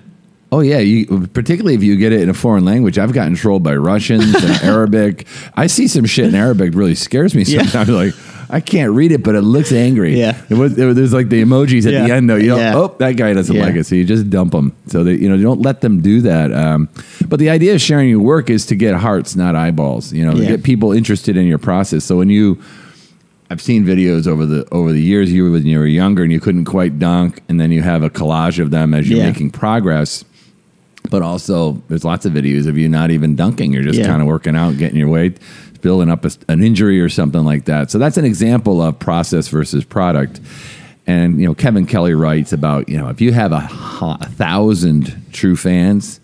Oh 0.53 0.61
yeah, 0.61 0.79
you, 0.79 1.27
particularly 1.33 1.75
if 1.75 1.83
you 1.83 1.97
get 1.97 2.13
it 2.13 2.21
in 2.21 2.29
a 2.29 2.35
foreign 2.35 2.65
language. 2.65 2.99
I've 2.99 3.13
gotten 3.13 3.35
trolled 3.35 3.63
by 3.65 3.75
Russians 3.75 4.33
and 4.35 4.45
Arabic. 4.63 5.27
I 5.55 5.67
see 5.67 5.89
some 5.89 6.05
shit 6.05 6.27
in 6.27 6.35
Arabic 6.37 6.73
really 6.75 6.95
scares 6.95 7.35
me 7.35 7.43
Yeah. 7.43 7.63
sometimes. 7.63 7.89
Like 7.97 8.15
I 8.49 8.61
can't 8.61 8.93
read 8.93 9.11
it, 9.11 9.25
but 9.25 9.35
it 9.35 9.41
looks 9.43 9.73
angry. 9.73 10.17
Yeah. 10.17 10.41
it 10.49 10.55
was, 10.55 10.79
it 10.79 10.85
was- 10.85 10.95
there's 10.95 11.13
like 11.13 11.31
the 11.31 11.43
emojis 11.43 11.79
at 11.85 12.07
the 12.07 12.15
end 12.15 12.31
though. 12.31 12.37
You 12.37 12.51
know, 12.51 12.59
Yeah. 12.59 12.77
oh 12.77 12.95
that 12.99 13.17
guy 13.17 13.33
doesn't 13.33 13.57
Yeah. 13.57 13.65
like 13.65 13.75
it, 13.75 13.87
so 13.87 13.97
you 13.97 14.05
just 14.05 14.31
dump 14.31 14.53
them. 14.53 14.73
So 14.87 15.03
that 15.03 15.19
you 15.21 15.29
know, 15.29 15.35
you 15.35 15.43
don't 15.43 15.63
let 15.63 15.81
them 15.81 16.01
do 16.01 16.21
that. 16.21 16.53
Um, 16.53 16.89
but 17.27 17.41
the 17.41 17.51
idea 17.51 17.75
of 17.75 17.81
sharing 17.81 18.09
your 18.09 18.21
work 18.21 18.49
is 18.49 18.67
to 18.67 18.77
get 18.77 18.95
hearts, 18.95 19.35
not 19.35 19.57
eyeballs. 19.57 20.13
You 20.13 20.25
know, 20.25 20.35
to 20.35 20.47
get 20.47 20.63
people 20.63 20.93
interested 20.93 21.37
in 21.37 21.47
your 21.47 21.59
process. 21.59 22.05
So 22.05 22.17
when 22.19 22.31
you 22.31 22.63
I've 23.51 23.61
seen 23.63 23.85
videos 23.85 24.29
over 24.29 24.47
the 24.47 24.65
over 24.71 24.93
the 24.93 25.03
years 25.03 25.33
you 25.33 25.43
were 25.45 25.51
when 25.51 25.67
you 25.67 25.79
were 25.81 25.87
younger 25.87 26.23
and 26.23 26.31
you 26.33 26.39
couldn't 26.39 26.67
quite 26.67 27.01
dunk, 27.01 27.43
and 27.49 27.59
then 27.61 27.73
you 27.73 27.83
have 27.83 28.05
a 28.05 28.11
collage 28.11 28.61
of 28.61 28.71
them 28.71 28.95
as 28.95 29.09
you're 29.09 29.19
Yeah. 29.19 29.27
making 29.27 29.51
progress. 29.51 30.25
But 31.11 31.23
also, 31.23 31.83
there's 31.89 32.05
lots 32.05 32.27
of 32.27 32.33
videos 32.33 32.67
of 32.67 32.77
you 32.79 32.89
not 32.89 33.11
even 33.11 33.37
dunking. 33.37 33.73
You're 33.73 33.83
just 33.83 33.99
Yeah. 33.99 34.07
kind 34.07 34.21
of 34.23 34.29
working 34.29 34.57
out, 34.57 34.77
getting 34.79 34.99
your 34.99 35.09
weight, 35.09 35.39
building 35.83 36.11
up 36.11 36.25
a, 36.25 36.31
an 36.49 36.63
injury 36.63 37.01
or 37.01 37.09
something 37.09 37.45
like 37.45 37.65
that. 37.67 37.91
So 37.91 37.99
that's 37.99 38.17
an 38.17 38.25
example 38.25 38.83
of 38.83 38.99
process 38.99 39.49
versus 39.49 39.85
product. 39.85 40.41
And 41.07 41.41
you 41.41 41.47
know, 41.47 41.55
Kevin 41.55 41.87
Kelly 41.87 42.15
writes 42.15 42.53
about 42.53 42.89
you 42.89 42.99
know 42.99 43.09
if 43.09 43.21
you 43.21 43.33
have 43.33 43.53
a, 43.53 43.69
a 44.21 44.29
thousand 44.31 45.15
true 45.33 45.57
fans, 45.57 46.21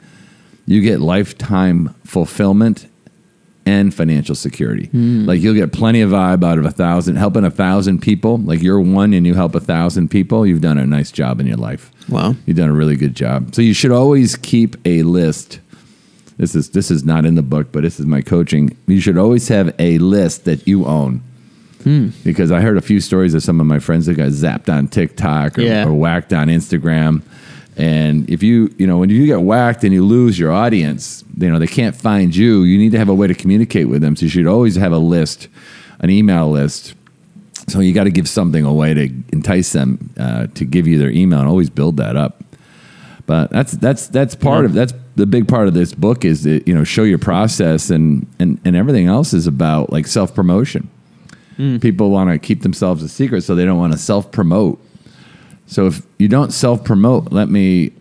you 0.66 0.80
get 0.80 1.00
lifetime 1.00 1.94
fulfillment 2.04 2.86
and 3.64 3.94
financial 3.94 4.34
security. 4.34 4.86
Hmm. 4.86 5.24
Like 5.24 5.40
you'll 5.40 5.54
get 5.54 5.72
plenty 5.72 6.00
of 6.00 6.10
vibe 6.10 6.44
out 6.44 6.58
of 6.58 6.64
a 6.64 6.70
thousand, 6.70 7.16
helping 7.16 7.44
a 7.44 7.50
thousand 7.50 8.00
people. 8.00 8.38
Like 8.38 8.60
you're 8.62 8.80
one 8.80 9.12
and 9.14 9.26
you 9.26 9.34
help 9.34 9.54
a 9.54 9.60
thousand 9.60 10.08
people, 10.08 10.46
you've 10.46 10.60
done 10.60 10.78
a 10.78 10.86
nice 10.86 11.10
job 11.12 11.40
in 11.40 11.46
your 11.46 11.56
life. 11.56 11.90
Wow. 12.08 12.34
You've 12.46 12.56
done 12.56 12.68
a 12.68 12.72
really 12.74 12.96
good 12.96 13.14
job. 13.14 13.54
So 13.54 13.62
you 13.62 13.74
should 13.74 13.92
always 13.92 14.36
keep 14.36 14.76
a 14.84 15.02
list. 15.04 15.60
This 16.38 16.54
is 16.56 16.70
this 16.70 16.90
is 16.90 17.04
not 17.04 17.24
in 17.24 17.34
the 17.36 17.42
book, 17.42 17.68
but 17.72 17.82
this 17.82 18.00
is 18.00 18.06
my 18.06 18.20
coaching. 18.22 18.76
You 18.86 19.00
should 19.00 19.18
always 19.18 19.46
have 19.48 19.74
a 19.78 19.98
list 19.98 20.44
that 20.46 20.66
you 20.66 20.86
own. 20.86 21.20
Hmm. 21.84 22.08
Because 22.24 22.50
I 22.50 22.60
heard 22.60 22.76
a 22.76 22.80
few 22.80 23.00
stories 23.00 23.34
of 23.34 23.42
some 23.42 23.60
of 23.60 23.66
my 23.66 23.78
friends 23.80 24.06
that 24.06 24.14
got 24.14 24.28
zapped 24.30 24.72
on 24.72 24.88
TikTok 24.88 25.58
or, 25.58 25.62
Yeah. 25.62 25.86
or 25.86 25.92
whacked 25.92 26.32
on 26.32 26.48
Instagram. 26.48 27.22
And 27.76 28.28
if 28.28 28.42
you, 28.42 28.74
you 28.78 28.86
know, 28.86 28.98
when 28.98 29.08
you 29.08 29.26
get 29.26 29.40
whacked 29.40 29.82
and 29.82 29.92
you 29.94 30.04
lose 30.04 30.38
your 30.38 30.52
audience, 30.52 31.24
you 31.38 31.50
know, 31.50 31.58
they 31.58 31.66
can't 31.66 31.96
find 31.96 32.34
you, 32.36 32.64
you 32.64 32.76
need 32.78 32.92
to 32.92 32.98
have 32.98 33.08
a 33.08 33.14
way 33.14 33.26
to 33.26 33.34
communicate 33.34 33.88
with 33.88 34.02
them. 34.02 34.14
So 34.14 34.24
you 34.24 34.30
should 34.30 34.46
always 34.46 34.76
have 34.76 34.92
a 34.92 34.98
list, 34.98 35.48
an 36.00 36.10
email 36.10 36.50
list. 36.50 36.94
So 37.68 37.80
you 37.80 37.94
got 37.94 38.04
to 38.04 38.10
give 38.10 38.28
something 38.28 38.64
away 38.64 38.92
to 38.92 39.04
entice 39.32 39.72
them 39.72 40.12
uh, 40.18 40.48
to 40.48 40.64
give 40.64 40.86
you 40.86 40.98
their 40.98 41.10
email 41.10 41.40
and 41.40 41.48
always 41.48 41.70
build 41.70 41.96
that 41.96 42.16
up. 42.16 42.42
But 43.24 43.50
that's 43.50 43.72
that's 43.72 44.08
that's 44.08 44.34
part 44.34 44.64
of 44.64 44.74
that's 44.74 44.92
the 45.14 45.26
big 45.26 45.46
part 45.46 45.68
of 45.68 45.74
this 45.74 45.94
book 45.94 46.24
is 46.24 46.42
that 46.42 46.66
you 46.66 46.74
know 46.74 46.84
show 46.84 47.04
your 47.04 47.18
process 47.18 47.88
and 47.88 48.26
and 48.38 48.60
and 48.64 48.74
everything 48.74 49.06
else 49.06 49.32
is 49.32 49.46
about 49.46 49.92
like 49.92 50.06
self 50.06 50.34
promotion. 50.34 50.90
People 51.80 52.10
want 52.10 52.30
to 52.30 52.38
keep 52.38 52.62
themselves 52.62 53.02
a 53.02 53.08
secret, 53.08 53.42
so 53.42 53.54
they 53.54 53.64
don't 53.64 53.78
want 53.78 53.92
to 53.92 53.98
self 53.98 54.32
promote. 54.32 54.84
So 55.66 55.86
if 55.86 56.02
you 56.18 56.28
don't 56.28 56.52
self 56.52 56.84
promote, 56.84 57.32
let 57.32 57.48
me 57.48 57.92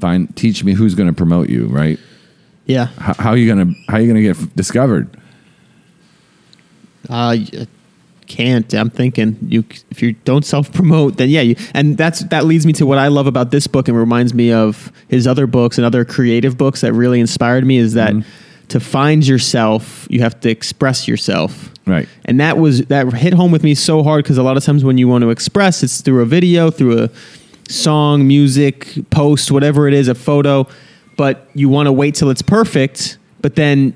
find 0.00 0.34
teach 0.36 0.64
me 0.64 0.74
who's 0.74 0.94
going 0.94 1.08
to 1.08 1.14
promote 1.14 1.48
you, 1.48 1.66
right? 1.66 1.98
Yeah. 2.66 2.86
How, 2.86 3.14
how 3.14 3.30
are 3.30 3.36
you 3.36 3.52
going 3.52 3.74
to 3.74 3.80
how 3.88 3.98
are 3.98 4.00
you 4.00 4.06
going 4.06 4.16
to 4.16 4.22
get 4.22 4.36
f- 4.36 4.54
discovered? 4.54 5.08
Uh, 7.08 7.36
y- 7.38 7.66
can't. 8.26 8.74
I'm 8.74 8.90
thinking 8.90 9.38
you 9.42 9.64
if 9.90 10.02
you 10.02 10.12
don't 10.24 10.44
self 10.44 10.72
promote, 10.72 11.16
then 11.16 11.30
yeah, 11.30 11.42
you, 11.42 11.56
and 11.74 11.96
that's 11.96 12.20
that 12.24 12.44
leads 12.44 12.66
me 12.66 12.72
to 12.74 12.86
what 12.86 12.98
I 12.98 13.08
love 13.08 13.26
about 13.26 13.50
this 13.50 13.66
book 13.66 13.88
and 13.88 13.96
reminds 13.96 14.34
me 14.34 14.52
of 14.52 14.92
his 15.08 15.26
other 15.26 15.46
books 15.46 15.78
and 15.78 15.84
other 15.84 16.04
creative 16.04 16.58
books 16.58 16.80
that 16.80 16.92
really 16.92 17.20
inspired 17.20 17.64
me 17.64 17.78
is 17.78 17.94
that 17.94 18.12
to 18.68 18.80
find 18.80 19.26
yourself, 19.26 20.06
you 20.10 20.20
have 20.20 20.38
to 20.40 20.50
express 20.50 21.06
yourself. 21.06 21.70
Right. 21.86 22.08
And 22.24 22.40
that 22.40 22.58
was 22.58 22.86
that 22.86 23.12
hit 23.12 23.32
home 23.32 23.52
with 23.52 23.62
me 23.62 23.74
so 23.74 24.02
hard 24.02 24.24
because 24.24 24.38
a 24.38 24.42
lot 24.42 24.56
of 24.56 24.64
times 24.64 24.82
when 24.84 24.98
you 24.98 25.06
want 25.08 25.22
to 25.22 25.30
express, 25.30 25.82
it's 25.82 26.00
through 26.00 26.22
a 26.22 26.26
video, 26.26 26.70
through 26.70 27.04
a 27.04 27.10
song, 27.68 28.26
music, 28.26 28.94
post, 29.10 29.50
whatever 29.52 29.86
it 29.88 29.94
is, 29.94 30.08
a 30.08 30.14
photo, 30.14 30.66
but 31.16 31.48
you 31.54 31.68
want 31.68 31.86
to 31.86 31.92
wait 31.92 32.14
till 32.14 32.30
it's 32.30 32.42
perfect. 32.42 33.18
But 33.40 33.54
then 33.54 33.94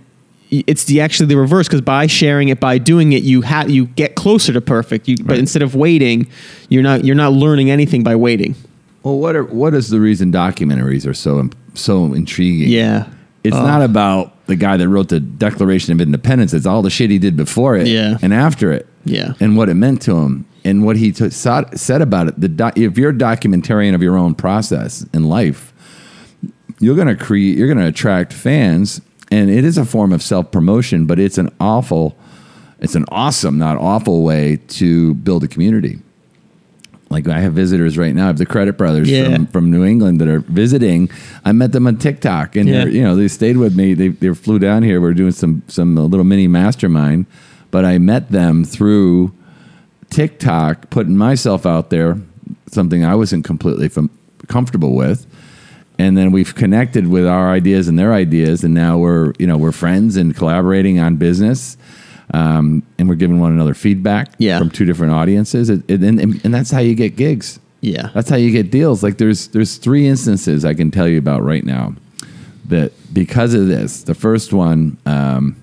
it's 0.50 0.84
the 0.84 1.00
actually 1.00 1.26
the 1.26 1.36
reverse 1.36 1.66
because 1.68 1.80
by 1.80 2.06
sharing 2.06 2.48
it, 2.48 2.60
by 2.60 2.78
doing 2.78 3.12
it, 3.12 3.22
you 3.22 3.40
have 3.42 3.70
you 3.70 3.86
get 3.86 4.14
closer 4.14 4.52
to 4.52 4.60
perfect. 4.60 5.08
You, 5.08 5.16
But 5.16 5.38
instead 5.38 5.62
of 5.62 5.74
waiting, 5.74 6.28
you're 6.68 6.82
not 6.82 7.04
you're 7.04 7.16
not 7.16 7.32
learning 7.32 7.70
anything 7.70 8.02
by 8.04 8.14
waiting. 8.16 8.54
Well, 9.02 9.18
what 9.18 9.34
are 9.34 9.44
what 9.44 9.74
is 9.74 9.88
the 9.88 10.00
reason 10.00 10.30
documentaries 10.32 11.06
are 11.08 11.14
so 11.14 11.48
so 11.74 12.14
intriguing? 12.14 12.68
Yeah. 12.68 13.06
It's 13.42 13.56
Oh. 13.56 13.62
not 13.62 13.82
about 13.82 14.34
the 14.50 14.56
guy 14.56 14.76
that 14.76 14.88
wrote 14.88 15.08
the 15.08 15.20
Declaration 15.20 15.92
of 15.94 16.00
Independence. 16.00 16.52
It's 16.52 16.66
all 16.66 16.82
the 16.82 16.90
shit 16.90 17.08
he 17.10 17.18
did 17.18 17.36
before 17.36 17.76
it 17.76 17.86
Yeah. 17.86 18.18
and 18.20 18.34
after 18.34 18.70
it. 18.72 18.86
Yeah. 19.06 19.32
And 19.40 19.56
what 19.56 19.68
it 19.70 19.74
meant 19.74 20.02
to 20.02 20.16
him 20.18 20.44
and 20.64 20.84
what 20.84 20.96
he 20.96 21.10
t- 21.12 21.30
said 21.30 22.02
about 22.02 22.28
it. 22.28 22.38
The 22.40 22.48
doc, 22.48 22.76
if 22.76 22.98
you're 22.98 23.10
a 23.10 23.14
documentarian 23.14 23.94
of 23.94 24.02
your 24.02 24.18
own 24.18 24.34
process 24.34 25.06
in 25.14 25.24
life, 25.24 25.72
you're 26.80 26.96
going 26.96 27.08
to 27.08 27.16
create 27.16 27.56
you're 27.58 27.66
going 27.68 27.78
to 27.78 27.86
attract 27.86 28.32
fans 28.32 29.00
and 29.30 29.50
it 29.50 29.64
is 29.64 29.76
a 29.78 29.84
form 29.84 30.12
of 30.12 30.22
self-promotion 30.22 31.04
but 31.06 31.18
it's 31.20 31.36
an 31.36 31.50
awful 31.60 32.16
it's 32.78 32.94
an 32.94 33.04
awesome 33.10 33.58
not 33.58 33.76
awful 33.76 34.22
way 34.24 34.56
to 34.66 35.12
build 35.16 35.44
a 35.44 35.48
community 35.48 35.98
like 37.10 37.26
i 37.28 37.40
have 37.40 37.52
visitors 37.52 37.98
right 37.98 38.14
now. 38.14 38.24
I 38.24 38.26
have 38.28 38.38
the 38.38 38.46
credit 38.46 38.78
brothers 38.78 39.10
Yeah. 39.10 39.34
from, 39.34 39.46
from 39.48 39.70
new 39.70 39.84
england 39.84 40.20
that 40.20 40.28
are 40.28 40.40
visiting. 40.40 41.10
I 41.44 41.52
met 41.52 41.72
them 41.72 41.86
on 41.86 41.96
tiktok 41.96 42.56
and 42.56 42.68
Yeah. 42.68 42.84
you 42.86 43.02
know 43.02 43.16
they 43.16 43.28
stayed 43.28 43.56
with 43.56 43.76
me. 43.76 43.94
They, 43.94 44.08
they 44.08 44.32
flew 44.34 44.58
down 44.58 44.82
here. 44.84 45.00
We 45.00 45.08
are 45.10 45.14
doing 45.14 45.32
some 45.32 45.62
some 45.68 45.96
little 45.96 46.24
mini 46.24 46.46
mastermind 46.48 47.26
but 47.72 47.84
i 47.84 47.98
met 47.98 48.30
them 48.30 48.64
through 48.64 49.32
tiktok 50.10 50.90
putting 50.90 51.16
myself 51.16 51.66
out 51.66 51.90
there 51.90 52.18
something 52.66 53.04
i 53.04 53.14
wasn't 53.14 53.44
completely 53.44 53.88
fam- 53.88 54.10
comfortable 54.48 54.94
with. 54.94 55.26
And 55.98 56.16
then 56.16 56.32
we've 56.32 56.54
connected 56.54 57.06
with 57.08 57.26
our 57.26 57.50
ideas 57.50 57.86
and 57.86 57.98
their 57.98 58.14
ideas 58.14 58.64
and 58.64 58.72
now 58.72 58.96
we're 58.98 59.32
you 59.38 59.46
know 59.46 59.58
we're 59.58 59.70
friends 59.72 60.16
and 60.16 60.34
collaborating 60.34 60.98
on 60.98 61.16
business 61.16 61.76
um, 62.32 62.82
and 62.98 63.08
we're 63.08 63.14
giving 63.14 63.40
one 63.40 63.52
another 63.52 63.74
feedback 63.74 64.34
Yeah. 64.38 64.58
from 64.58 64.70
two 64.70 64.84
different 64.84 65.12
audiences 65.12 65.68
it, 65.70 65.82
it, 65.88 66.02
and, 66.02 66.20
and 66.44 66.54
that's 66.54 66.70
how 66.70 66.80
you 66.80 66.94
get 66.94 67.16
gigs 67.16 67.58
Yeah. 67.80 68.10
that's 68.14 68.28
how 68.30 68.36
you 68.36 68.50
get 68.50 68.70
deals 68.70 69.02
like 69.02 69.18
there's 69.18 69.48
there's 69.48 69.76
three 69.76 70.06
instances 70.06 70.64
i 70.64 70.74
can 70.74 70.90
tell 70.90 71.08
you 71.08 71.18
about 71.18 71.42
right 71.42 71.64
now 71.64 71.94
that 72.66 72.92
because 73.12 73.52
of 73.54 73.66
this 73.66 74.02
the 74.04 74.14
first 74.14 74.52
one 74.52 74.96
um, 75.06 75.56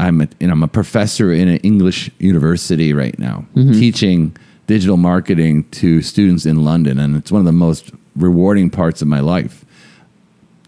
I'm 0.00 0.20
a, 0.22 0.28
know, 0.40 0.52
I'm 0.52 0.62
a 0.64 0.68
professor 0.68 1.32
in 1.32 1.46
an 1.48 1.58
English 1.58 2.10
university 2.18 2.92
right 2.92 3.16
now, 3.16 3.46
teaching 3.54 4.36
digital 4.66 4.96
marketing 4.96 5.64
to 5.70 6.02
students 6.02 6.46
in 6.46 6.64
London, 6.64 6.98
and 6.98 7.14
it's 7.16 7.30
one 7.30 7.38
of 7.40 7.46
the 7.46 7.52
most 7.52 7.92
rewarding 8.16 8.70
parts 8.70 9.00
of 9.02 9.08
my 9.08 9.20
life. 9.20 9.64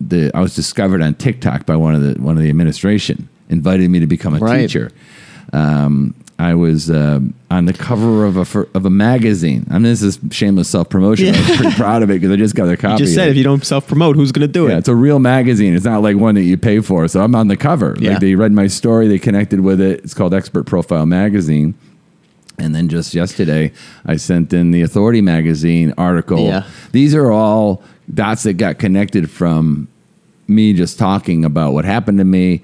The 0.01 0.31
I 0.33 0.41
was 0.41 0.55
discovered 0.55 1.03
on 1.03 1.15
TikTok 1.15 1.67
by 1.67 1.75
one 1.75 1.95
of 1.97 2.03
the 2.03 2.23
one 2.23 2.37
of 2.37 2.43
the 2.43 2.49
administration, 2.51 3.29
invited 3.49 3.89
me 3.91 4.01
to 4.01 4.07
become 4.07 4.35
a 4.35 4.39
Right. 4.39 4.61
teacher. 4.63 4.91
Um, 5.53 6.15
I 6.39 6.55
was 6.55 6.91
um, 6.91 7.33
on 7.51 7.65
the 7.65 7.73
cover 7.73 8.27
of 8.27 8.37
a 8.37 8.67
of 8.75 8.85
a 8.85 8.91
magazine. 8.91 9.67
I 9.71 9.75
mean, 9.75 9.85
this 9.85 10.03
is 10.03 10.19
shameless 10.31 10.69
self 10.69 10.91
promotion. 10.91 11.35
I 11.35 11.39
was 11.39 11.57
pretty 11.57 11.75
proud 11.77 12.03
of 12.03 12.11
it 12.11 12.15
because 12.21 12.31
I 12.31 12.37
just 12.37 12.55
got 12.55 12.69
a 12.69 12.77
copy. 12.77 13.05
Just 13.05 13.15
said 13.15 13.29
if 13.29 13.37
you 13.37 13.45
don't 13.45 13.65
self 13.65 13.87
promote, 13.87 14.17
who's 14.17 14.33
going 14.33 14.47
to 14.47 14.53
do 14.53 14.67
Yeah, 14.69 14.75
it? 14.75 14.79
it's 14.81 14.89
a 14.89 14.95
real 14.95 15.19
magazine. 15.19 15.75
It's 15.75 15.87
not 15.87 16.03
like 16.03 16.17
one 16.17 16.35
that 16.35 16.43
you 16.43 16.59
pay 16.59 16.81
for. 16.81 17.09
So 17.09 17.23
I'm 17.23 17.35
on 17.35 17.49
the 17.49 17.57
cover. 17.57 17.97
Yeah. 17.99 18.11
Like 18.11 18.21
they 18.21 18.35
read 18.35 18.53
my 18.53 18.67
story, 18.67 19.09
they 19.09 19.19
connected 19.19 19.61
with 19.61 19.81
it. 19.81 20.01
It's 20.05 20.13
called 20.13 20.35
Expert 20.35 20.65
Profile 20.65 21.07
Magazine. 21.07 21.75
And 22.59 22.75
then 22.75 22.89
just 22.89 23.15
yesterday, 23.15 23.73
I 24.05 24.17
sent 24.17 24.53
in 24.53 24.73
the 24.73 24.83
Authority 24.83 25.21
Magazine 25.23 25.95
article. 25.97 26.41
Yeah. 26.47 26.65
These 26.93 27.15
are 27.15 27.31
all 27.31 27.83
dots 28.13 28.43
that 28.43 28.55
got 28.55 28.79
connected 28.79 29.31
from 29.31 29.89
me 30.49 30.73
just 30.75 30.99
talking 30.99 31.45
about 31.47 31.73
what 31.73 31.85
happened 31.87 32.19
to 32.19 32.25
me, 32.25 32.63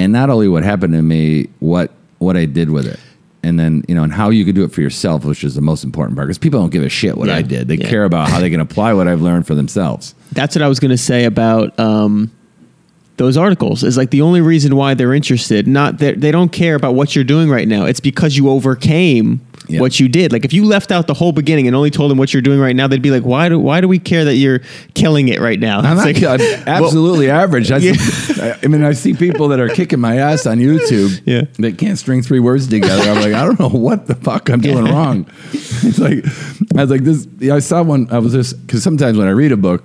and 0.00 0.12
not 0.12 0.30
only 0.30 0.48
what 0.48 0.64
happened 0.64 0.94
to 0.94 1.02
me, 1.02 1.48
what 1.60 1.92
what 2.18 2.36
I 2.36 2.44
did 2.46 2.70
with 2.70 2.86
it. 2.86 2.98
And 3.42 3.58
then, 3.58 3.82
you 3.88 3.94
know, 3.94 4.02
and 4.02 4.12
how 4.12 4.28
you 4.28 4.44
could 4.44 4.54
do 4.54 4.64
it 4.64 4.70
for 4.72 4.82
yourself, 4.82 5.24
which 5.24 5.42
is 5.44 5.54
the 5.54 5.62
most 5.62 5.82
important 5.82 6.14
part. 6.16 6.26
Because 6.28 6.36
people 6.36 6.60
don't 6.60 6.68
give 6.70 6.82
a 6.82 6.90
shit 6.90 7.16
what 7.16 7.28
Yeah. 7.28 7.36
I 7.36 7.42
did. 7.42 7.68
They 7.68 7.76
Yeah. 7.76 7.88
care 7.88 8.04
about 8.04 8.28
how 8.28 8.38
they 8.38 8.50
can 8.50 8.60
apply 8.60 8.92
what 8.92 9.08
I've 9.08 9.22
learned 9.22 9.46
for 9.46 9.54
themselves. 9.54 10.14
That's 10.32 10.54
what 10.54 10.60
I 10.62 10.68
was 10.68 10.78
going 10.78 10.90
to 10.90 10.98
say 10.98 11.24
about 11.24 11.78
um, 11.80 12.30
those 13.16 13.38
articles. 13.38 13.82
Is 13.82 13.96
like 13.96 14.10
the 14.10 14.20
only 14.20 14.42
reason 14.42 14.76
why 14.76 14.92
they're 14.92 15.14
interested. 15.14 15.66
Not 15.66 15.98
that 15.98 16.20
they 16.20 16.30
don't 16.30 16.52
care 16.52 16.74
about 16.74 16.94
what 16.94 17.14
you're 17.16 17.24
doing 17.24 17.48
right 17.48 17.66
now. 17.66 17.86
It's 17.86 18.00
because 18.00 18.36
you 18.36 18.50
overcame 18.50 19.40
Yeah. 19.70 19.80
what 19.80 19.98
you 20.00 20.08
did. 20.08 20.32
Like 20.32 20.44
if 20.44 20.52
you 20.52 20.64
left 20.64 20.90
out 20.92 21.06
the 21.06 21.14
whole 21.14 21.32
beginning 21.32 21.66
and 21.66 21.76
only 21.76 21.90
told 21.90 22.10
them 22.10 22.18
what 22.18 22.32
you're 22.32 22.42
doing 22.42 22.60
right 22.60 22.74
now, 22.74 22.86
they'd 22.86 23.02
be 23.02 23.10
like, 23.10 23.22
"Why 23.24 23.48
do 23.48 23.58
why 23.58 23.80
do 23.80 23.88
we 23.88 23.98
care 23.98 24.24
that 24.24 24.34
you're 24.36 24.60
killing 24.94 25.28
it 25.28 25.40
right 25.40 25.58
now?" 25.58 25.80
I'm, 25.90 25.96
like, 25.96 26.22
I'm 26.22 26.40
absolutely 26.66 27.30
average. 27.30 27.68
That's, 27.68 28.38
I, 28.38 28.58
I 28.62 28.66
mean, 28.66 28.82
I 28.84 28.92
see 28.92 29.14
people 29.14 29.48
that 29.48 29.60
are 29.60 29.68
kicking 29.68 30.00
my 30.00 30.16
ass 30.18 30.46
on 30.46 30.58
YouTube 30.58 31.20
Yeah. 31.24 31.42
that 31.58 31.78
can't 31.78 31.98
string 31.98 32.22
three 32.22 32.40
words 32.40 32.68
together. 32.68 33.10
I'm 33.10 33.20
like, 33.20 33.34
I 33.34 33.44
don't 33.44 33.58
know 33.60 33.68
what 33.68 34.06
the 34.06 34.14
fuck 34.14 34.48
I'm 34.50 34.60
doing 34.60 34.84
wrong. 34.84 35.26
It's 35.82 35.98
like, 35.98 36.24
I 36.76 36.82
was 36.82 36.90
like, 36.90 37.04
this, 37.04 37.26
yeah, 37.38 37.54
I 37.54 37.58
saw 37.60 37.82
one, 37.82 38.06
I 38.10 38.18
was 38.18 38.32
just, 38.34 38.60
because 38.66 38.82
sometimes 38.82 39.16
when 39.16 39.26
I 39.26 39.30
read 39.30 39.50
a 39.50 39.56
book, 39.56 39.82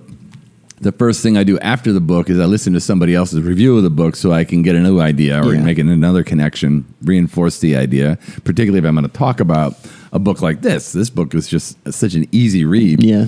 the 0.82 0.92
first 0.92 1.24
thing 1.24 1.38
I 1.38 1.44
do 1.44 1.58
after 1.60 1.94
the 1.94 2.02
book 2.02 2.30
is 2.30 2.40
I 2.40 2.46
listen 2.46 2.74
to 2.74 2.82
somebody 2.82 3.16
else's 3.16 3.42
review 3.42 3.78
of 3.78 3.84
the 3.84 3.90
book 3.90 4.16
so 4.16 4.32
I 4.32 4.44
can 4.44 4.62
get 4.62 4.76
a 4.76 4.80
new 4.80 5.00
idea 5.00 5.42
or 5.42 5.54
Yeah. 5.54 5.62
make 5.62 5.78
another 5.78 6.24
connection, 6.24 6.86
reinforce 7.04 7.60
the 7.60 7.76
idea, 7.78 8.18
particularly 8.44 8.80
if 8.80 8.86
I'm 8.86 8.96
going 8.96 9.08
to 9.08 9.18
talk 9.18 9.40
about 9.40 9.76
a 10.12 10.20
book 10.20 10.42
like 10.42 10.62
this. 10.62 10.92
This 10.92 11.10
book 11.10 11.34
is 11.34 11.48
just 11.48 11.78
such 11.92 12.14
an 12.14 12.28
easy 12.32 12.66
read 12.66 13.04
yeah, 13.04 13.28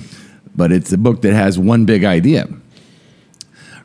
but 0.54 0.72
it's 0.72 0.92
a 0.92 0.98
book 0.98 1.22
that 1.22 1.32
has 1.32 1.58
one 1.58 1.84
big 1.86 2.04
idea. 2.04 2.48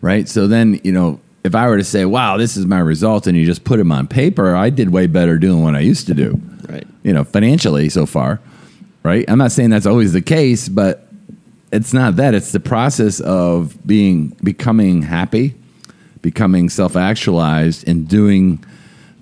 Right? 0.01 0.27
So 0.27 0.48
then, 0.48 0.82
you 0.84 0.91
know, 0.91 1.22
if 1.46 1.55
I 1.55 1.67
were 1.67 1.77
to 1.77 1.84
say, 1.84 2.03
wow, 2.05 2.38
this 2.38 2.58
is 2.58 2.65
my 2.65 2.79
result, 2.79 3.27
and 3.27 3.38
you 3.38 3.46
just 3.46 3.63
put 3.63 3.77
them 3.77 3.91
on 3.91 4.08
paper, 4.08 4.55
I 4.55 4.70
did 4.70 4.89
way 4.89 5.08
better 5.08 5.38
doing 5.38 5.63
what 5.63 5.75
I 5.75 5.79
used 5.79 6.08
to 6.08 6.13
do, 6.13 6.41
right. 6.67 6.86
you 7.03 7.13
know, 7.13 7.24
financially 7.24 7.89
so 7.89 8.05
far. 8.05 8.41
Right? 9.03 9.25
I'm 9.27 9.38
not 9.38 9.51
saying 9.51 9.70
that's 9.70 9.86
always 9.86 10.13
the 10.13 10.22
case, 10.22 10.70
but 10.70 11.08
it's 11.74 11.94
not 11.94 12.15
that. 12.18 12.34
It's 12.34 12.51
the 12.51 12.60
process 12.60 13.20
of 13.20 13.75
being, 13.86 14.30
becoming 14.44 15.01
happy, 15.01 15.56
becoming 16.22 16.70
self 16.70 16.96
actualized, 16.96 17.88
and 17.88 18.08
doing 18.08 18.63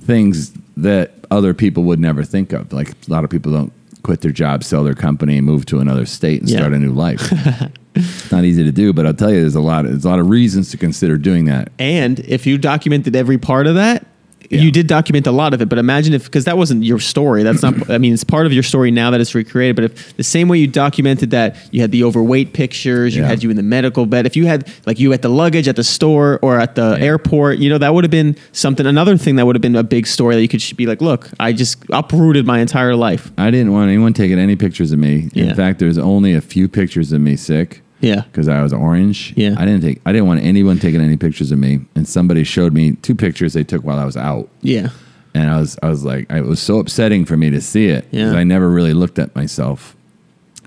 things 0.01 0.51
that 0.77 1.13
other 1.29 1.53
people 1.53 1.83
would 1.83 1.99
never 1.99 2.23
think 2.23 2.53
of. 2.53 2.71
Like 2.73 2.89
a 2.91 2.95
lot 3.07 3.23
of 3.23 3.29
people 3.29 3.51
don't 3.51 3.73
quit 4.03 4.21
their 4.21 4.31
job, 4.31 4.63
sell 4.63 4.83
their 4.83 4.93
company, 4.95 5.37
and 5.37 5.45
move 5.45 5.65
to 5.67 5.79
another 5.79 6.05
state 6.05 6.41
and 6.41 6.49
Yeah. 6.49 6.57
start 6.59 6.73
a 6.73 6.79
new 6.79 6.91
life. 6.91 7.21
it's 7.95 8.31
not 8.31 8.43
easy 8.43 8.63
to 8.63 8.71
do, 8.71 8.93
but 8.93 9.05
I'll 9.05 9.13
tell 9.13 9.31
you, 9.31 9.41
there's 9.41 9.55
a 9.55 9.61
lot. 9.61 9.85
There's 9.85 10.05
a 10.05 10.09
lot 10.09 10.19
of 10.19 10.29
reasons 10.29 10.71
to 10.71 10.77
consider 10.77 11.17
doing 11.17 11.45
that. 11.45 11.71
And 11.79 12.19
if 12.21 12.45
you 12.47 12.57
documented 12.57 13.15
every 13.15 13.37
part 13.37 13.67
of 13.67 13.75
that, 13.75 14.05
Yeah. 14.51 14.61
you 14.61 14.71
did 14.71 14.87
document 14.87 15.27
a 15.27 15.31
lot 15.31 15.53
of 15.53 15.61
it. 15.61 15.69
But 15.69 15.77
imagine 15.79 16.13
if, 16.13 16.25
because 16.25 16.45
that 16.45 16.57
wasn't 16.57 16.83
your 16.83 16.99
story. 16.99 17.43
That's 17.43 17.61
not. 17.61 17.89
I 17.89 17.97
mean, 17.97 18.13
it's 18.13 18.23
part 18.23 18.45
of 18.45 18.53
your 18.53 18.63
story 18.63 18.91
now 18.91 19.09
that 19.11 19.21
it's 19.21 19.33
recreated. 19.33 19.75
But 19.75 19.85
if 19.85 20.17
the 20.17 20.23
same 20.23 20.47
way 20.47 20.57
you 20.59 20.67
documented 20.67 21.31
that, 21.31 21.55
you 21.71 21.81
had 21.81 21.91
the 21.91 22.03
overweight 22.03 22.53
pictures, 22.53 23.15
you 23.15 23.21
Yeah. 23.21 23.27
had 23.29 23.43
you 23.43 23.49
in 23.49 23.55
the 23.55 23.63
medical 23.63 24.05
bed. 24.05 24.25
If 24.25 24.35
you 24.35 24.45
had 24.45 24.67
like 24.85 24.99
you 24.99 25.13
at 25.13 25.21
the 25.21 25.29
luggage 25.29 25.67
at 25.67 25.75
the 25.75 25.83
store 25.83 26.37
or 26.41 26.59
at 26.59 26.75
the 26.75 26.97
Yeah. 26.99 27.05
airport, 27.05 27.59
you 27.59 27.69
know 27.69 27.77
that 27.77 27.93
would 27.93 28.03
have 28.03 28.11
been 28.11 28.35
something. 28.51 28.85
Another 28.85 29.17
thing 29.17 29.37
that 29.37 29.45
would 29.45 29.55
have 29.55 29.61
been 29.61 29.75
a 29.75 29.83
big 29.83 30.05
story 30.05 30.35
that 30.35 30.41
you 30.41 30.47
could 30.47 30.63
be 30.77 30.85
like, 30.85 31.01
look, 31.01 31.29
I 31.39 31.53
just 31.53 31.77
uprooted 31.89 32.45
my 32.45 32.59
entire 32.59 32.95
life. 32.95 33.31
I 33.37 33.51
didn't 33.51 33.71
want 33.71 33.87
anyone 33.89 34.13
taking 34.13 34.37
any 34.39 34.55
pictures 34.55 34.91
of 34.91 34.99
me. 34.99 35.29
In 35.33 35.55
fact, 35.55 35.79
there's 35.79 35.97
only 35.97 36.33
a 36.33 36.41
few 36.41 36.67
pictures 36.67 37.11
of 37.11 37.21
me 37.21 37.35
sick. 37.35 37.81
Yeah. 38.01 38.21
because 38.21 38.47
I 38.47 38.61
was 38.61 38.73
orange. 38.73 39.33
Yeah. 39.37 39.55
I 39.57 39.65
didn't 39.65 39.81
take. 39.81 40.01
I 40.05 40.11
didn't 40.11 40.27
want 40.27 40.43
anyone 40.43 40.79
taking 40.79 41.01
any 41.01 41.17
pictures 41.17 41.51
of 41.51 41.59
me. 41.59 41.79
And 41.95 42.07
somebody 42.07 42.43
showed 42.43 42.73
me 42.73 42.93
two 42.97 43.15
pictures 43.15 43.53
they 43.53 43.63
took 43.63 43.83
while 43.83 43.99
I 43.99 44.05
was 44.05 44.17
out, 44.17 44.49
Yeah. 44.61 44.89
and 45.33 45.49
I 45.49 45.59
was 45.59 45.77
I 45.83 45.89
was 45.89 46.03
like, 46.03 46.29
it 46.31 46.45
was 46.45 46.59
so 46.61 46.79
upsetting 46.79 47.25
for 47.25 47.37
me 47.37 47.49
to 47.51 47.61
see 47.61 47.87
it. 47.87 48.07
Yeah. 48.11 48.33
I 48.33 48.43
never 48.43 48.69
really 48.69 48.93
looked 48.93 49.19
at 49.19 49.35
myself 49.35 49.95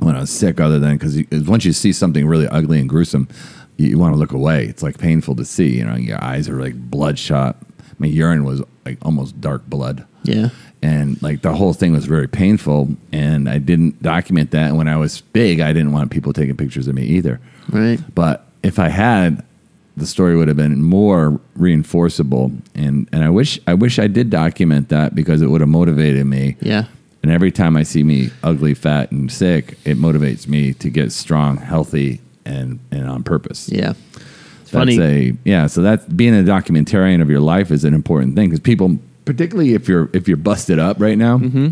when 0.00 0.16
I 0.16 0.20
was 0.20 0.30
sick, 0.30 0.60
other 0.60 0.78
than 0.78 0.96
because 0.96 1.18
once 1.46 1.64
you 1.64 1.72
see 1.72 1.92
something 1.92 2.26
really 2.26 2.48
ugly 2.48 2.80
and 2.80 2.88
gruesome, 2.88 3.28
you, 3.76 3.88
you 3.90 3.98
want 3.98 4.12
to 4.14 4.18
look 4.18 4.32
away. 4.32 4.64
It's 4.66 4.82
like 4.82 4.98
painful 4.98 5.36
to 5.36 5.44
see. 5.44 5.76
You 5.78 5.84
know, 5.84 5.94
your 5.96 6.22
eyes 6.22 6.48
are 6.48 6.60
like 6.60 6.74
bloodshot. 6.74 7.56
My 7.98 8.06
urine 8.08 8.44
was 8.44 8.60
like 8.84 8.98
almost 9.02 9.40
dark 9.40 9.66
blood 9.68 10.04
Yeah. 10.24 10.48
And 10.90 11.20
like 11.22 11.38
the 11.42 11.52
whole 11.58 11.72
thing 11.80 11.92
was 11.92 12.04
very 12.16 12.28
painful 12.28 12.78
and 13.12 13.48
i 13.48 13.58
didn't 13.70 13.94
document 14.02 14.50
that 14.50 14.66
and 14.68 14.76
when 14.80 14.88
i 14.88 14.96
was 15.04 15.12
big 15.40 15.60
i 15.60 15.72
didn't 15.76 15.92
want 15.92 16.10
people 16.10 16.32
taking 16.32 16.56
pictures 16.56 16.86
of 16.88 16.94
me 16.94 17.04
either 17.16 17.40
Right. 17.70 17.98
but 18.14 18.36
if 18.62 18.76
i 18.78 18.88
had 18.88 19.30
the 19.96 20.06
story 20.06 20.34
would 20.36 20.48
have 20.48 20.56
been 20.64 20.82
more 20.82 21.40
reinforceable 21.56 22.46
and 22.74 23.08
and 23.12 23.24
i 23.24 23.30
wish 23.30 23.58
i 23.66 23.74
wish 23.74 23.98
i 23.98 24.06
did 24.06 24.30
document 24.30 24.88
that 24.90 25.14
because 25.14 25.42
it 25.42 25.46
would 25.50 25.60
have 25.60 25.70
motivated 25.70 26.26
me 26.26 26.56
Yeah. 26.60 26.84
and 27.22 27.30
every 27.32 27.52
time 27.52 27.76
i 27.76 27.82
see 27.82 28.02
me 28.02 28.30
ugly 28.42 28.74
fat 28.74 29.10
and 29.12 29.30
sick 29.30 29.78
it 29.84 29.96
motivates 29.96 30.46
me 30.48 30.72
to 30.74 30.90
get 30.90 31.12
strong 31.12 31.56
healthy 31.58 32.20
and 32.44 32.78
and 32.90 33.08
on 33.08 33.22
purpose 33.22 33.68
Yeah. 33.70 33.94
It's 34.62 34.70
funny. 34.70 34.96
that's 34.96 35.08
a 35.10 35.32
yeah. 35.44 35.66
So 35.66 35.82
that 35.82 36.16
being 36.16 36.34
a 36.34 36.42
documentarian 36.42 37.20
of 37.22 37.28
your 37.30 37.40
life 37.40 37.70
is 37.70 37.84
an 37.84 37.92
important 37.94 38.34
thing 38.34 38.48
because 38.48 38.60
people, 38.60 38.98
particularly 39.24 39.74
if 39.74 39.88
you're 39.88 40.10
if 40.12 40.28
you're 40.28 40.36
busted 40.36 40.78
up 40.78 41.00
right 41.00 41.18
now, 41.18 41.38
Mm-hmm. 41.38 41.68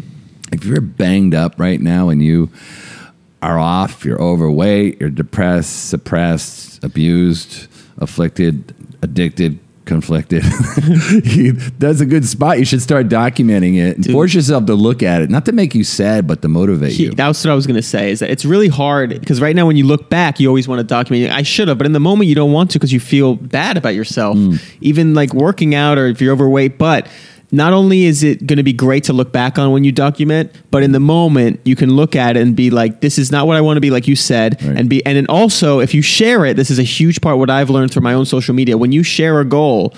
if 0.53 0.65
you're 0.65 0.81
banged 0.81 1.35
up 1.35 1.59
right 1.59 1.81
now 1.81 2.09
and 2.09 2.23
you 2.23 2.51
are 3.43 3.59
off, 3.59 4.05
you're 4.05 4.21
overweight, 4.23 5.01
you're 5.01 5.11
depressed, 5.11 5.89
suppressed, 5.91 6.83
abused, 6.85 7.67
afflicted, 7.99 8.73
addicted, 9.03 9.59
conflicted. 9.85 10.43
that's 11.79 12.01
a 12.01 12.07
good 12.07 12.25
spot. 12.25 12.61
You 12.61 12.65
should 12.65 12.83
start 12.83 13.09
documenting 13.09 13.77
it 13.79 13.97
and 13.97 14.05
Dude. 14.05 14.13
force 14.13 14.33
yourself 14.33 14.67
to 14.67 14.75
look 14.75 15.03
at 15.03 15.23
it, 15.23 15.29
not 15.31 15.45
to 15.47 15.53
make 15.53 15.75
you 15.75 15.83
sad, 15.83 16.27
but 16.29 16.41
to 16.43 16.49
motivate 16.49 16.93
He- 16.93 17.05
you. 17.07 17.11
That's 17.11 17.45
what 17.45 17.51
I 17.51 17.55
was 17.55 17.67
going 17.67 17.77
to 17.77 17.83
say. 17.83 18.13
Is 18.13 18.21
that 18.21 18.31
it's 18.31 18.45
really 18.45 18.69
hard 18.69 19.19
because 19.19 19.41
right 19.41 19.57
now 19.57 19.67
when 19.67 19.77
you 19.77 19.87
look 19.87 20.09
back, 20.09 20.39
you 20.39 20.47
always 20.47 20.69
want 20.69 20.79
to 20.79 20.85
document. 20.85 21.33
I 21.33 21.43
should 21.43 21.67
have, 21.69 21.79
but 21.79 21.87
in 21.87 21.93
the 21.93 22.01
moment 22.01 22.29
you 22.29 22.35
don't 22.37 22.53
want 22.53 22.71
to 22.73 22.79
because 22.79 22.93
you 22.93 23.01
feel 23.01 23.35
bad 23.35 23.77
about 23.77 23.95
yourself. 23.97 24.37
Hmm. 24.37 24.55
Even 24.81 25.15
like 25.15 25.35
working 25.35 25.75
out 25.75 25.99
or 25.99 26.07
if 26.07 26.21
you're 26.21 26.33
overweight, 26.33 26.79
but. 26.79 27.09
Not 27.55 27.75
only 27.75 28.05
is 28.07 28.23
it 28.23 28.47
going 28.47 28.57
to 28.57 28.63
be 28.63 28.73
great 28.73 29.05
to 29.05 29.13
look 29.13 29.31
back 29.31 29.59
on 29.59 29.73
when 29.73 29.85
you 29.85 29.93
document, 29.93 30.51
but 30.71 30.83
in 30.83 30.93
the 30.93 31.01
moment 31.01 31.61
you 31.65 31.77
can 31.77 31.95
look 31.95 32.17
at 32.17 32.37
it 32.37 32.41
and 32.41 32.57
be 32.57 32.71
like, 32.71 33.03
"This 33.03 33.19
is 33.19 33.31
not 33.31 33.47
what 33.47 33.57
I 33.59 33.61
want 33.61 33.77
to 33.77 33.81
be," 33.83 33.91
like 33.91 34.09
you 34.09 34.17
said, 34.17 34.57
Right. 34.63 34.77
and 34.79 34.89
be. 34.89 35.05
And 35.05 35.17
then 35.19 35.27
also, 35.27 35.79
if 35.81 35.93
you 35.95 36.01
share 36.01 36.47
it, 36.47 36.57
this 36.57 36.71
is 36.71 36.79
a 36.79 36.83
huge 36.83 37.21
part. 37.21 37.37
What 37.39 37.51
I've 37.51 37.69
learned 37.69 37.91
through 37.93 38.03
my 38.03 38.15
own 38.15 38.25
social 38.25 38.55
media: 38.55 38.79
when 38.79 38.91
you 38.91 39.03
share 39.03 39.39
a 39.39 39.45
goal, 39.45 39.93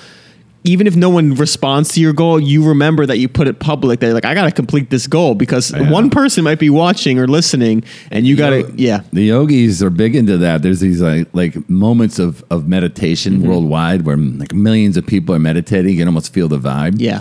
even 0.64 0.86
if 0.88 0.96
no 0.96 1.10
one 1.10 1.34
responds 1.34 1.90
to 1.92 2.00
your 2.00 2.12
goal, 2.12 2.40
you 2.40 2.64
remember 2.66 3.04
that 3.06 3.18
you 3.18 3.28
put 3.28 3.46
it 3.46 3.60
public. 3.60 4.00
That 4.00 4.06
you're 4.06 4.14
like, 4.14 4.24
I 4.24 4.34
got 4.34 4.46
to 4.46 4.50
complete 4.50 4.90
this 4.90 5.06
goal 5.06 5.34
because 5.36 5.70
Yeah. 5.70 5.90
one 5.90 6.10
person 6.10 6.42
might 6.42 6.58
be 6.58 6.70
watching 6.70 7.18
or 7.20 7.28
listening, 7.28 7.84
and 8.10 8.26
you 8.26 8.34
got 8.34 8.50
to, 8.50 8.72
yeah, 8.76 9.02
The 9.12 9.24
yogis 9.24 9.80
are 9.80 9.90
big 9.90 10.16
into 10.16 10.38
that. 10.38 10.62
There's 10.62 10.80
these 10.80 11.00
like 11.00 11.28
like 11.34 11.70
moments 11.70 12.18
of 12.18 12.42
of 12.50 12.66
meditation 12.66 13.34
Mm-hmm. 13.38 13.48
worldwide 13.48 14.06
where 14.06 14.16
like 14.16 14.52
millions 14.54 14.96
of 14.96 15.06
people 15.06 15.34
are 15.36 15.38
meditating. 15.38 15.92
You 15.92 15.98
can 15.98 16.08
almost 16.08 16.32
feel 16.32 16.48
the 16.48 16.58
vibe. 16.58 16.96
yeah, 16.98 17.20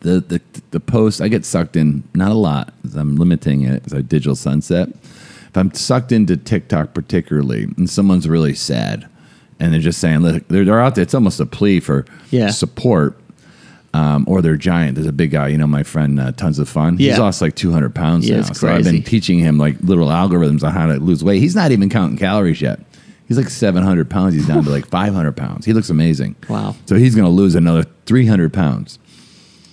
the 0.00 0.20
the 0.20 0.40
the 0.72 0.80
post 0.80 1.20
I 1.20 1.28
get 1.28 1.44
sucked 1.44 1.76
in 1.76 2.02
not 2.14 2.30
a 2.30 2.34
lot. 2.34 2.72
I'm 2.96 3.16
limiting 3.16 3.62
it. 3.62 3.82
It's 3.84 3.92
a 3.92 4.02
digital 4.02 4.36
sunset. 4.36 4.88
If 4.88 5.56
I'm 5.56 5.72
sucked 5.74 6.12
into 6.12 6.36
TikTok 6.36 6.94
particularly, 6.94 7.64
and 7.76 7.88
someone's 7.88 8.28
really 8.28 8.54
sad, 8.54 9.06
and 9.60 9.72
they're 9.72 9.80
just 9.80 10.00
saying, 10.00 10.20
look, 10.20 10.48
they're, 10.48 10.64
they're 10.64 10.80
out 10.80 10.94
there. 10.94 11.02
It's 11.02 11.14
almost 11.14 11.38
a 11.40 11.46
plea 11.46 11.78
for 11.80 12.06
Yeah. 12.30 12.50
support. 12.50 13.18
Um, 13.94 14.24
or 14.26 14.40
they're 14.40 14.56
giant. 14.56 14.94
There's 14.94 15.06
a 15.06 15.12
big 15.12 15.32
guy, 15.32 15.48
you 15.48 15.58
know, 15.58 15.66
my 15.66 15.82
friend, 15.82 16.18
uh, 16.18 16.32
tons 16.32 16.58
of 16.58 16.66
fun. 16.66 16.96
He's 16.96 17.18
lost 17.18 17.42
like 17.42 17.54
200 17.54 17.94
pounds 17.94 18.26
Yeah, 18.26 18.36
now. 18.36 18.52
So 18.52 18.66
I've 18.68 18.84
been 18.84 19.02
teaching 19.02 19.38
him 19.38 19.58
like 19.58 19.76
little 19.82 20.06
algorithms 20.08 20.62
on 20.64 20.72
how 20.72 20.86
to 20.86 20.94
lose 20.94 21.22
weight. 21.22 21.40
He's 21.40 21.54
not 21.54 21.72
even 21.72 21.90
counting 21.90 22.16
calories 22.16 22.62
yet. 22.62 22.80
He's 23.28 23.36
like 23.36 23.50
700 23.50 24.08
pounds. 24.08 24.32
He's 24.32 24.46
down 24.46 24.64
to 24.64 24.70
like 24.70 24.86
500 24.90 25.32
pounds. 25.32 25.66
He 25.66 25.74
looks 25.74 25.90
amazing. 25.90 26.36
Wow. 26.48 26.74
So 26.86 26.96
he's 26.96 27.14
going 27.14 27.26
to 27.26 27.30
lose 27.30 27.54
another 27.54 27.84
300 28.06 28.50
pounds. 28.54 28.98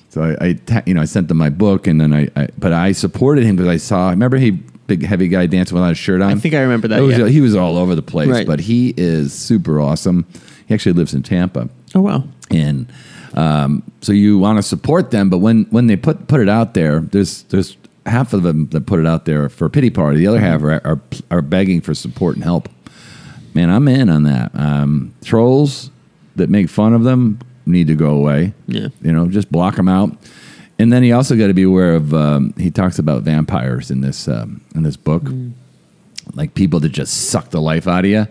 So 0.09 0.23
I, 0.23 0.47
I 0.47 0.53
ta- 0.53 0.81
you 0.85 0.93
know, 0.95 1.01
I 1.01 1.05
sent 1.05 1.27
them 1.27 1.37
my 1.37 1.49
book, 1.49 1.85
and 1.87 2.01
then 2.01 2.13
I, 2.13 2.27
I 2.35 2.47
but 2.57 2.73
I 2.73 2.91
supported 2.93 3.43
him 3.43 3.55
because 3.55 3.69
I 3.69 3.77
saw. 3.77 4.09
Remember, 4.09 4.37
he 4.37 4.51
big 4.51 5.05
heavy 5.05 5.27
guy 5.27 5.45
dancing 5.45 5.75
without 5.75 5.91
a 5.91 5.95
shirt 5.95 6.19
on. 6.21 6.31
I 6.31 6.35
think 6.35 6.55
I 6.55 6.61
remember 6.61 6.87
that, 6.87 6.99
It 6.99 7.03
was- 7.03 7.17
yeah. 7.17 7.27
He 7.27 7.41
was 7.41 7.55
all 7.55 7.77
over 7.77 7.93
the 7.93 8.01
place, 8.01 8.27
Right. 8.27 8.47
but 8.47 8.59
he 8.59 8.91
is 8.97 9.33
super 9.33 9.79
awesome. 9.79 10.25
He 10.67 10.73
actually 10.73 10.93
lives 10.93 11.13
in 11.13 11.21
Tampa, 11.23 11.69
oh 11.95 12.01
wow, 12.01 12.23
and 12.51 12.91
um, 13.35 13.83
so 14.01 14.11
you 14.11 14.37
want 14.39 14.57
to 14.57 14.63
support 14.63 15.11
them. 15.11 15.29
But 15.29 15.39
when 15.39 15.65
when 15.69 15.85
they 15.87 15.95
put 15.95 16.27
put 16.27 16.41
it 16.41 16.49
out 16.49 16.73
there, 16.73 16.99
there's 17.01 17.43
there's 17.43 17.77
half 18.05 18.33
of 18.33 18.41
them 18.43 18.67
that 18.69 18.87
put 18.87 18.99
it 18.99 19.05
out 19.05 19.25
there 19.25 19.49
for 19.49 19.65
a 19.65 19.69
pity 19.69 19.89
party. 19.91 20.17
The 20.17 20.27
other 20.27 20.39
half 20.39 20.61
are 20.63 20.81
are, 20.85 20.99
are 21.29 21.41
begging 21.43 21.81
for 21.81 21.93
support 21.93 22.35
and 22.35 22.43
help. 22.43 22.67
Man, 23.53 23.69
I'm 23.69 23.87
in 23.87 24.09
on 24.09 24.23
that. 24.23 24.51
Um, 24.55 25.13
trolls 25.23 25.89
that 26.35 26.49
make 26.49 26.69
fun 26.69 26.93
of 26.93 27.03
them 27.03 27.39
need 27.69 27.87
to 27.87 27.95
go 27.95 28.09
away. 28.09 28.53
Yeah. 28.67 28.87
you 29.01 29.11
know, 29.13 29.27
just 29.27 29.51
block 29.51 29.75
them 29.75 29.87
out. 29.87 30.15
And 30.77 30.93
then 30.93 31.03
you 31.03 31.13
also 31.15 31.35
got 31.35 31.47
to 31.47 31.53
be 31.53 31.63
aware 31.63 31.95
of. 31.95 32.13
Um, 32.13 32.53
he 32.57 32.71
talks 32.71 32.99
about 32.99 33.23
vampires 33.23 33.91
in 33.91 34.01
this 34.01 34.27
um, 34.27 34.61
in 34.75 34.83
this 34.83 34.95
book, 34.95 35.23
like 36.33 36.53
people 36.53 36.79
that 36.79 36.89
just 36.89 37.29
suck 37.29 37.49
the 37.49 37.59
life 37.61 37.87
out 37.87 38.05
of 38.05 38.11
you. 38.11 38.27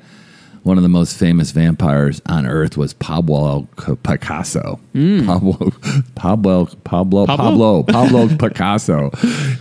One 0.62 0.76
of 0.76 0.82
the 0.82 0.88
most 0.88 1.16
famous 1.18 1.50
vampires 1.50 2.20
on 2.26 2.46
earth 2.46 2.76
was 2.76 2.92
Pablo 2.94 3.68
Picasso. 4.02 4.80
Pablo, 5.26 5.72
Pablo, 6.14 6.66
Pablo, 6.84 7.26
Pablo, 7.26 7.26
Pablo? 7.26 7.82
Pablo 7.84 8.28
Picasso, 8.36 9.10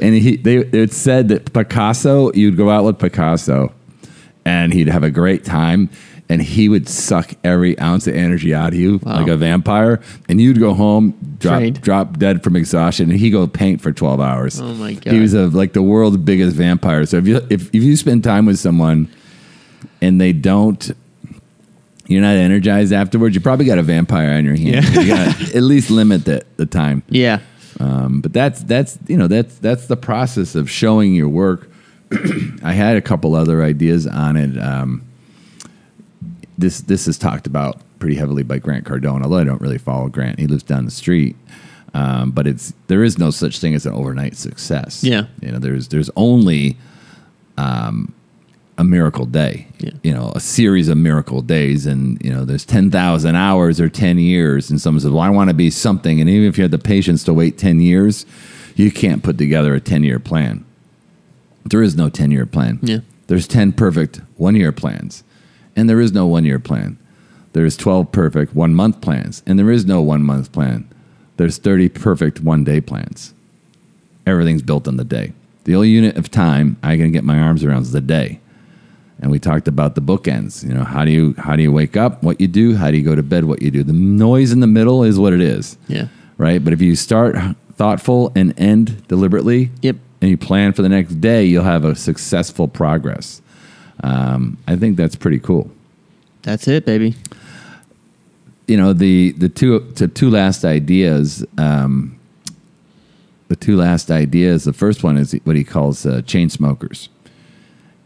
and 0.02 0.16
he 0.16 0.38
they 0.38 0.58
it 0.58 0.92
said 0.94 1.28
that 1.28 1.54
Picasso, 1.54 2.32
you'd 2.34 2.58
go 2.58 2.70
out 2.70 2.84
with 2.86 3.00
Picasso, 3.00 3.74
and 4.46 4.74
he'd 4.74 4.88
have 4.88 5.04
a 5.04 5.12
great 5.12 5.44
time, 5.46 5.90
and 6.30 6.42
he 6.42 6.68
would 6.68 6.90
suck 6.90 7.34
every 7.44 7.80
ounce 7.80 8.06
of 8.08 8.16
energy 8.16 8.54
out 8.54 8.70
of 8.74 8.80
you 8.80 9.00
Wow. 9.04 9.16
like 9.22 9.28
a 9.28 9.38
vampire, 9.38 10.02
and 10.28 10.42
you'd 10.42 10.60
go 10.60 10.74
home 10.74 11.14
drop 11.40 11.60
Trained. 11.60 11.82
drop 11.82 12.18
dead 12.18 12.44
from 12.44 12.56
exhaustion, 12.56 13.10
and 13.12 13.20
he'd 13.20 13.30
go 13.32 13.48
paint 13.48 13.82
for 13.82 13.92
twelve 13.92 14.20
hours. 14.20 14.60
Oh 14.60 14.74
my 14.74 14.94
god! 14.94 15.14
He 15.14 15.20
was 15.20 15.34
a, 15.34 15.48
like 15.48 15.74
the 15.74 15.82
world's 15.84 16.18
biggest 16.18 16.56
vampire. 16.56 17.06
So 17.06 17.18
if 17.18 17.28
you 17.28 17.38
if, 17.50 17.68
if 17.74 17.84
you 17.84 17.96
spend 17.96 18.24
time 18.24 18.46
with 18.46 18.60
someone 18.60 19.10
and 20.02 20.20
they 20.20 20.34
don't 20.34 20.92
you're 22.08 22.22
not 22.22 22.36
energized 22.38 22.94
afterwards, 22.94 23.36
you 23.36 23.42
probably 23.42 23.66
got 23.66 23.78
a 23.80 23.84
vampire 23.84 24.32
on 24.38 24.46
your 24.46 24.56
hands. 24.56 24.90
Yeah. 24.96 25.02
You 25.02 25.08
got 25.08 25.42
at 25.56 25.62
least 25.64 25.90
limit 25.90 26.24
the, 26.24 26.42
the 26.56 26.66
time. 26.66 27.04
yeah, 27.10 27.40
Um, 27.82 28.22
but 28.22 28.32
that's 28.34 28.62
that's 28.64 28.98
you 29.08 29.18
know 29.18 29.28
that's 29.28 29.58
that's 29.60 29.88
the 29.88 29.98
process 29.98 30.56
of 30.56 30.70
showing 30.70 31.14
your 31.14 31.28
work. 31.30 31.70
I 32.64 32.72
had 32.74 32.96
a 32.98 33.02
couple 33.02 33.36
other 33.36 33.62
ideas 33.64 34.08
on 34.08 34.38
it. 34.38 34.58
Um, 34.58 35.04
this 36.58 36.82
this 36.82 37.08
is 37.08 37.18
talked 37.18 37.48
about 37.48 37.82
pretty 38.00 38.16
heavily 38.16 38.44
by 38.44 38.60
Grant 38.60 38.86
Cardone, 38.86 39.24
although 39.24 39.38
I 39.38 39.44
don't 39.44 39.62
really 39.62 39.78
follow 39.78 40.10
Grant. 40.10 40.40
He 40.40 40.48
lives 40.48 40.64
down 40.64 40.86
the 40.86 40.92
street. 40.92 41.36
Um, 41.94 42.32
but 42.32 42.46
it's 42.46 42.74
there 42.88 43.04
is 43.04 43.18
no 43.18 43.32
such 43.32 43.60
thing 43.60 43.74
as 43.74 43.86
an 43.86 43.94
overnight 43.94 44.36
success. 44.36 45.04
Yeah. 45.04 45.28
you 45.42 45.52
know 45.52 45.60
there's 45.60 45.88
there's 45.88 46.10
only 46.16 46.78
um, 47.58 48.14
a 48.78 48.84
miracle 48.84 49.26
day. 49.26 49.68
Yeah. 49.80 49.92
You 50.04 50.14
know, 50.14 50.32
a 50.36 50.40
series 50.40 50.90
of 50.90 50.98
miracle 50.98 51.42
days, 51.42 51.86
and 51.86 52.22
you 52.24 52.32
know, 52.32 52.46
there's 52.46 52.66
ten 52.66 52.92
thousand 52.92 53.36
hours 53.36 53.82
or 53.82 53.90
ten 53.90 54.20
years, 54.20 54.70
and 54.70 54.80
someone 54.80 55.02
says, 55.02 55.12
"Well, 55.12 55.22
I 55.22 55.30
want 55.30 55.50
to 55.50 55.54
be 55.56 55.70
something," 55.70 56.22
and 56.22 56.30
even 56.30 56.48
if 56.48 56.58
you 56.58 56.64
have 56.64 56.72
the 56.72 56.78
patience 56.78 57.24
to 57.26 57.34
wait 57.34 57.58
ten 57.58 57.80
years, 57.80 58.26
you 58.76 58.92
can't 58.92 59.24
put 59.24 59.38
together 59.38 59.74
a 59.74 59.80
ten 59.82 60.04
year 60.04 60.20
plan. 60.20 60.64
There 61.66 61.82
is 61.82 61.96
no 61.96 62.10
ten 62.10 62.32
year 62.32 62.46
plan. 62.46 62.80
Yeah. 62.82 63.00
There's 63.28 63.48
ten 63.48 63.74
perfect 63.74 64.22
one 64.36 64.56
year 64.56 64.72
plans, 64.72 65.24
and 65.78 65.90
there 65.90 66.02
is 66.02 66.12
no 66.12 66.28
one 66.28 66.44
year 66.44 66.60
plan. 66.60 66.98
There's 67.54 67.78
twelve 67.78 68.12
perfect 68.12 68.54
one 68.54 68.74
month 68.76 69.00
plans, 69.00 69.42
and 69.48 69.58
there 69.58 69.72
is 69.72 69.86
no 69.86 70.02
one 70.02 70.24
month 70.24 70.52
plan. 70.52 70.90
There's 71.38 71.58
thirty 71.58 71.88
perfect 71.88 72.42
one 72.42 72.64
day 72.66 72.82
plans 72.82 73.34
everything's 74.26 74.62
built 74.62 74.90
on 74.90 74.98
the 74.98 75.06
day. 75.06 75.32
The 75.64 75.74
only 75.76 75.88
unit 75.88 76.18
of 76.18 76.30
time 76.30 76.76
I 76.84 76.98
can 76.98 77.14
get 77.14 77.24
my 77.24 77.40
arms 77.40 77.64
around 77.64 77.84
is 77.84 77.94
the 77.94 78.02
day. 78.02 78.42
And 79.22 79.32
we 79.32 79.40
talked 79.40 79.70
about 79.70 79.96
the 79.96 80.02
bookends. 80.02 80.68
You 80.68 80.74
know, 80.74 80.84
how 80.84 81.06
do 81.06 81.12
you 81.12 81.34
how 81.38 81.56
do 81.56 81.64
you 81.64 81.72
wake 81.72 81.96
up? 81.96 82.22
What 82.24 82.42
you 82.42 82.48
do? 82.48 82.76
How 82.76 82.92
do 82.92 82.98
you 82.98 83.04
go 83.04 83.16
to 83.16 83.24
bed? 83.24 83.46
What 83.46 83.62
you 83.62 83.72
do? 83.72 83.84
The 83.84 83.94
noise 83.94 84.52
in 84.52 84.60
the 84.60 84.68
middle 84.68 85.04
is 85.04 85.18
what 85.18 85.32
it 85.34 85.40
is, 85.42 85.78
yeah, 85.88 86.08
right? 86.38 86.62
But 86.64 86.74
if 86.74 86.82
you 86.82 86.94
start 86.96 87.36
thoughtful 87.76 88.32
and 88.36 88.54
end 88.60 89.08
deliberately, 89.08 89.72
Yep. 89.82 89.96
and 90.22 90.30
you 90.30 90.36
plan 90.38 90.74
for 90.74 90.82
the 90.82 90.90
next 90.90 91.22
day, 91.22 91.46
you'll 91.46 91.64
have 91.64 91.86
a 91.86 91.96
successful 91.96 92.68
progress. 92.68 93.42
Um, 94.04 94.58
I 94.68 94.76
think 94.76 94.98
that's 94.98 95.16
pretty 95.16 95.40
cool. 95.40 95.70
that's 96.44 96.68
it, 96.68 96.86
baby. 96.86 97.16
you 98.68 98.78
know 98.78 98.94
the 98.94 99.32
the 99.34 99.50
two 99.50 99.80
the 99.96 100.08
two 100.08 100.30
last 100.30 100.64
ideas 100.66 101.46
um, 101.58 102.18
the 103.48 103.56
two 103.56 103.76
last 103.78 104.12
ideas 104.12 104.64
the 104.66 104.74
first 104.74 105.04
one 105.04 105.18
is 105.18 105.34
what 105.46 105.56
he 105.56 105.64
calls 105.64 106.06
uh, 106.06 106.22
chain 106.24 106.50
smokers 106.50 107.10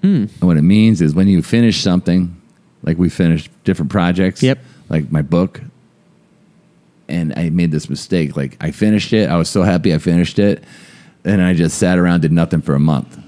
Hmm. 0.01 0.25
and 0.39 0.41
what 0.41 0.58
it 0.58 0.63
means 0.63 0.99
is 1.01 1.13
when 1.13 1.27
you 1.27 1.43
finish 1.43 1.82
something 1.82 2.36
like 2.84 2.97
we 2.97 3.08
finished 3.10 3.51
different 3.63 3.91
projects 3.91 4.41
Yep. 4.41 4.58
like 4.89 5.12
my 5.12 5.21
book 5.21 5.62
and 7.08 7.34
i 7.38 7.49
made 7.51 7.71
this 7.71 7.88
mistake 7.89 8.36
like 8.36 8.58
i 8.62 8.71
finished 8.71 9.13
it 9.13 9.30
i 9.30 9.36
was 9.38 9.47
so 9.49 9.62
happy 9.63 9.93
i 9.93 9.97
finished 9.99 10.39
it 10.39 10.63
and 11.23 11.39
i 11.41 11.54
just 11.54 11.77
sat 11.77 11.97
around 11.99 12.21
did 12.21 12.32
nothing 12.32 12.62
for 12.62 12.73
a 12.73 12.80
month 12.80 13.19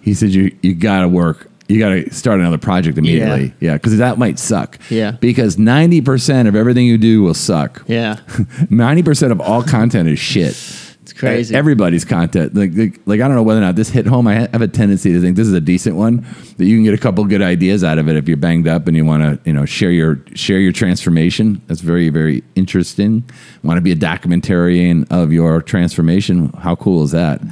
he 0.00 0.14
said 0.14 0.30
you 0.30 0.54
you 0.62 0.74
gotta 0.74 1.08
work 1.08 1.50
you 1.68 1.78
gotta 1.78 2.12
start 2.12 2.40
another 2.40 2.58
project 2.58 2.98
immediately 2.98 3.52
yeah 3.60 3.74
because 3.74 3.96
that 3.98 4.18
might 4.18 4.38
suck 4.38 4.78
Yeah. 4.90 5.12
because 5.12 5.56
90% 5.56 6.46
of 6.48 6.54
everything 6.54 6.86
you 6.86 6.98
do 6.98 7.22
will 7.22 7.34
suck 7.34 7.82
Yeah, 7.86 8.16
90% 8.70 9.32
of 9.32 9.40
all 9.40 9.62
content 9.62 10.08
is 10.08 10.18
shit 10.18 10.56
it's 11.02 11.12
crazy. 11.12 11.54
Everybody's 11.54 12.02
content. 12.06 12.54
Like, 12.54 12.70
like, 12.74 12.98
like, 13.04 13.20
I 13.20 13.26
don't 13.28 13.34
know 13.36 13.42
whether 13.42 13.60
or 13.60 13.62
not 13.62 13.76
this 13.76 13.90
hit 13.90 14.06
home. 14.06 14.26
I 14.26 14.48
have 14.50 14.62
a 14.62 14.68
tendency 14.68 15.12
to 15.12 15.20
think 15.20 15.36
this 15.36 15.46
is 15.46 15.52
a 15.52 15.60
decent 15.60 15.96
one 15.96 16.24
that 16.56 16.64
you 16.64 16.78
can 16.78 16.82
get 16.84 16.94
a 16.94 16.98
couple 16.98 17.22
good 17.26 17.42
ideas 17.42 17.84
out 17.84 17.98
of 17.98 18.08
it 18.08 18.16
if 18.16 18.26
you're 18.26 18.38
banged 18.38 18.66
up 18.66 18.88
and 18.88 18.96
you 18.96 19.04
want 19.04 19.22
to, 19.22 19.38
you 19.46 19.52
know, 19.52 19.66
share 19.66 19.90
your 19.90 20.18
share 20.34 20.58
your 20.58 20.72
transformation. 20.72 21.60
That's 21.66 21.82
very 21.82 22.08
very 22.08 22.42
interesting. 22.54 23.22
Want 23.62 23.76
to 23.76 23.82
be 23.82 23.92
a 23.92 23.96
documentarian 23.96 25.06
of 25.12 25.30
your 25.30 25.60
transformation? 25.60 26.48
How 26.54 26.74
cool 26.74 27.02
is 27.04 27.10
that? 27.10 27.42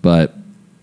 But 0.00 0.36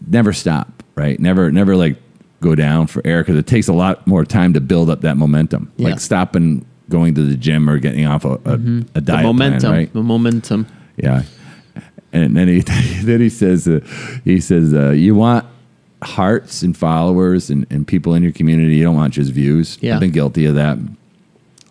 never 0.05 0.33
stop. 0.33 0.83
Right? 0.95 1.17
Never 1.21 1.53
never 1.53 1.77
like 1.77 1.95
go 2.41 2.56
down 2.56 2.88
for 2.88 3.02
air 3.06 3.21
because 3.21 3.38
it 3.38 3.47
takes 3.47 3.67
a 3.67 3.73
lot 3.73 4.06
more 4.08 4.23
time 4.25 4.54
to 4.54 4.62
build 4.62 4.89
up 4.89 5.02
that 5.02 5.17
momentum. 5.17 5.71
Yeah. 5.78 5.89
Like 5.89 5.99
stopping 5.99 6.65
going 6.89 7.13
to 7.15 7.23
the 7.23 7.36
gym 7.36 7.69
or 7.69 7.78
getting 7.80 8.06
off 8.08 8.25
a, 8.25 8.30
a, 8.30 8.34
a 8.34 8.38
diet 8.38 8.60
Mm-hmm. 8.60 8.80
the 8.93 9.02
plan, 9.04 9.23
momentum, 9.23 9.71
right? 9.71 9.93
the 9.93 10.04
momentum. 10.04 10.67
Yeah. 10.97 11.23
And 12.12 12.36
then 12.36 12.47
he 12.47 12.60
then 13.04 13.19
he 13.21 13.30
says 13.30 13.67
uh, 13.67 13.80
he 14.23 14.39
says 14.39 14.73
uh, 14.73 14.89
you 14.91 15.15
want 15.15 15.45
hearts 16.02 16.62
and 16.63 16.75
followers 16.75 17.49
and, 17.49 17.67
and 17.69 17.86
people 17.88 18.13
in 18.15 18.23
your 18.23 18.32
community. 18.32 18.75
You 18.75 18.84
don't 18.84 18.95
want 18.95 19.13
just 19.13 19.32
views. 19.32 19.78
Yeah. 19.82 19.95
I've 19.95 19.99
been 19.99 20.12
guilty 20.12 20.45
of 20.45 20.56
that. 20.56 20.78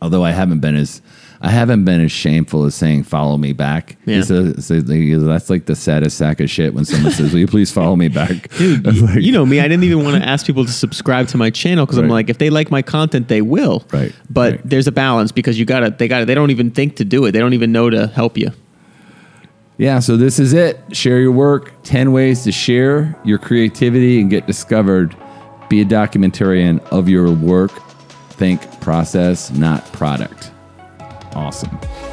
Although 0.00 0.22
I 0.24 0.30
haven't 0.30 0.60
been 0.60 0.76
as 0.76 1.02
I 1.40 1.50
haven't 1.50 1.84
been 1.84 2.00
as 2.00 2.10
shameful 2.10 2.64
as 2.64 2.74
saying 2.74 3.04
"follow 3.04 3.36
me 3.36 3.52
back." 3.52 3.96
Yeah. 4.06 4.22
That's 4.22 5.50
like 5.50 5.66
the 5.66 5.76
saddest 5.76 6.18
sack 6.18 6.40
of 6.40 6.50
shit 6.50 6.74
when 6.74 6.84
someone 6.84 7.12
says, 7.12 7.32
"Will 7.32 7.38
you 7.40 7.46
please 7.46 7.70
follow 7.70 7.94
me 7.94 8.08
back?" 8.08 8.48
Dude, 8.58 8.84
you, 8.94 9.06
like- 9.06 9.20
you 9.22 9.30
know 9.32 9.46
me. 9.46 9.60
I 9.60 9.68
didn't 9.68 9.84
even 9.84 10.02
want 10.04 10.20
to 10.20 10.28
ask 10.28 10.46
people 10.46 10.64
to 10.64 10.72
subscribe 10.72 11.28
to 11.28 11.36
my 11.36 11.50
channel 11.50 11.86
because 11.86 11.98
I'm 11.98 12.08
like, 12.08 12.28
if 12.28 12.38
they 12.38 12.50
like 12.50 12.70
my 12.72 12.82
content, 12.82 13.28
they 13.28 13.40
will. 13.42 13.84
Right, 13.92 14.12
But 14.28 14.52
right. 14.52 14.60
there's 14.64 14.86
a 14.88 14.92
balance 14.92 15.30
because 15.30 15.58
you 15.58 15.64
gotta, 15.64 15.90
they 15.90 16.08
gotta, 16.08 16.24
they 16.24 16.34
don't 16.34 16.50
even 16.50 16.70
think 16.72 16.96
to 16.96 17.04
do 17.04 17.24
it. 17.26 17.32
They 17.32 17.38
don't 17.38 17.54
even 17.54 17.70
know 17.70 17.88
to 17.88 18.08
help 18.08 18.36
you. 18.36 18.50
Yeah, 19.76 20.00
so 20.00 20.16
this 20.16 20.40
is 20.40 20.54
it. 20.54 20.80
Share 20.96 21.20
your 21.20 21.30
work. 21.30 21.72
10 21.84 22.10
ways 22.10 22.42
to 22.44 22.50
share 22.52 23.16
your 23.24 23.38
creativity 23.38 24.20
and 24.20 24.28
get 24.28 24.44
discovered. 24.48 25.14
Be 25.68 25.80
a 25.82 25.84
documentarian 25.84 26.80
of 26.88 27.08
your 27.08 27.30
work. 27.30 27.70
Think 28.30 28.80
process, 28.80 29.52
not 29.52 29.84
product. 29.92 30.50
Awesome. 31.38 32.07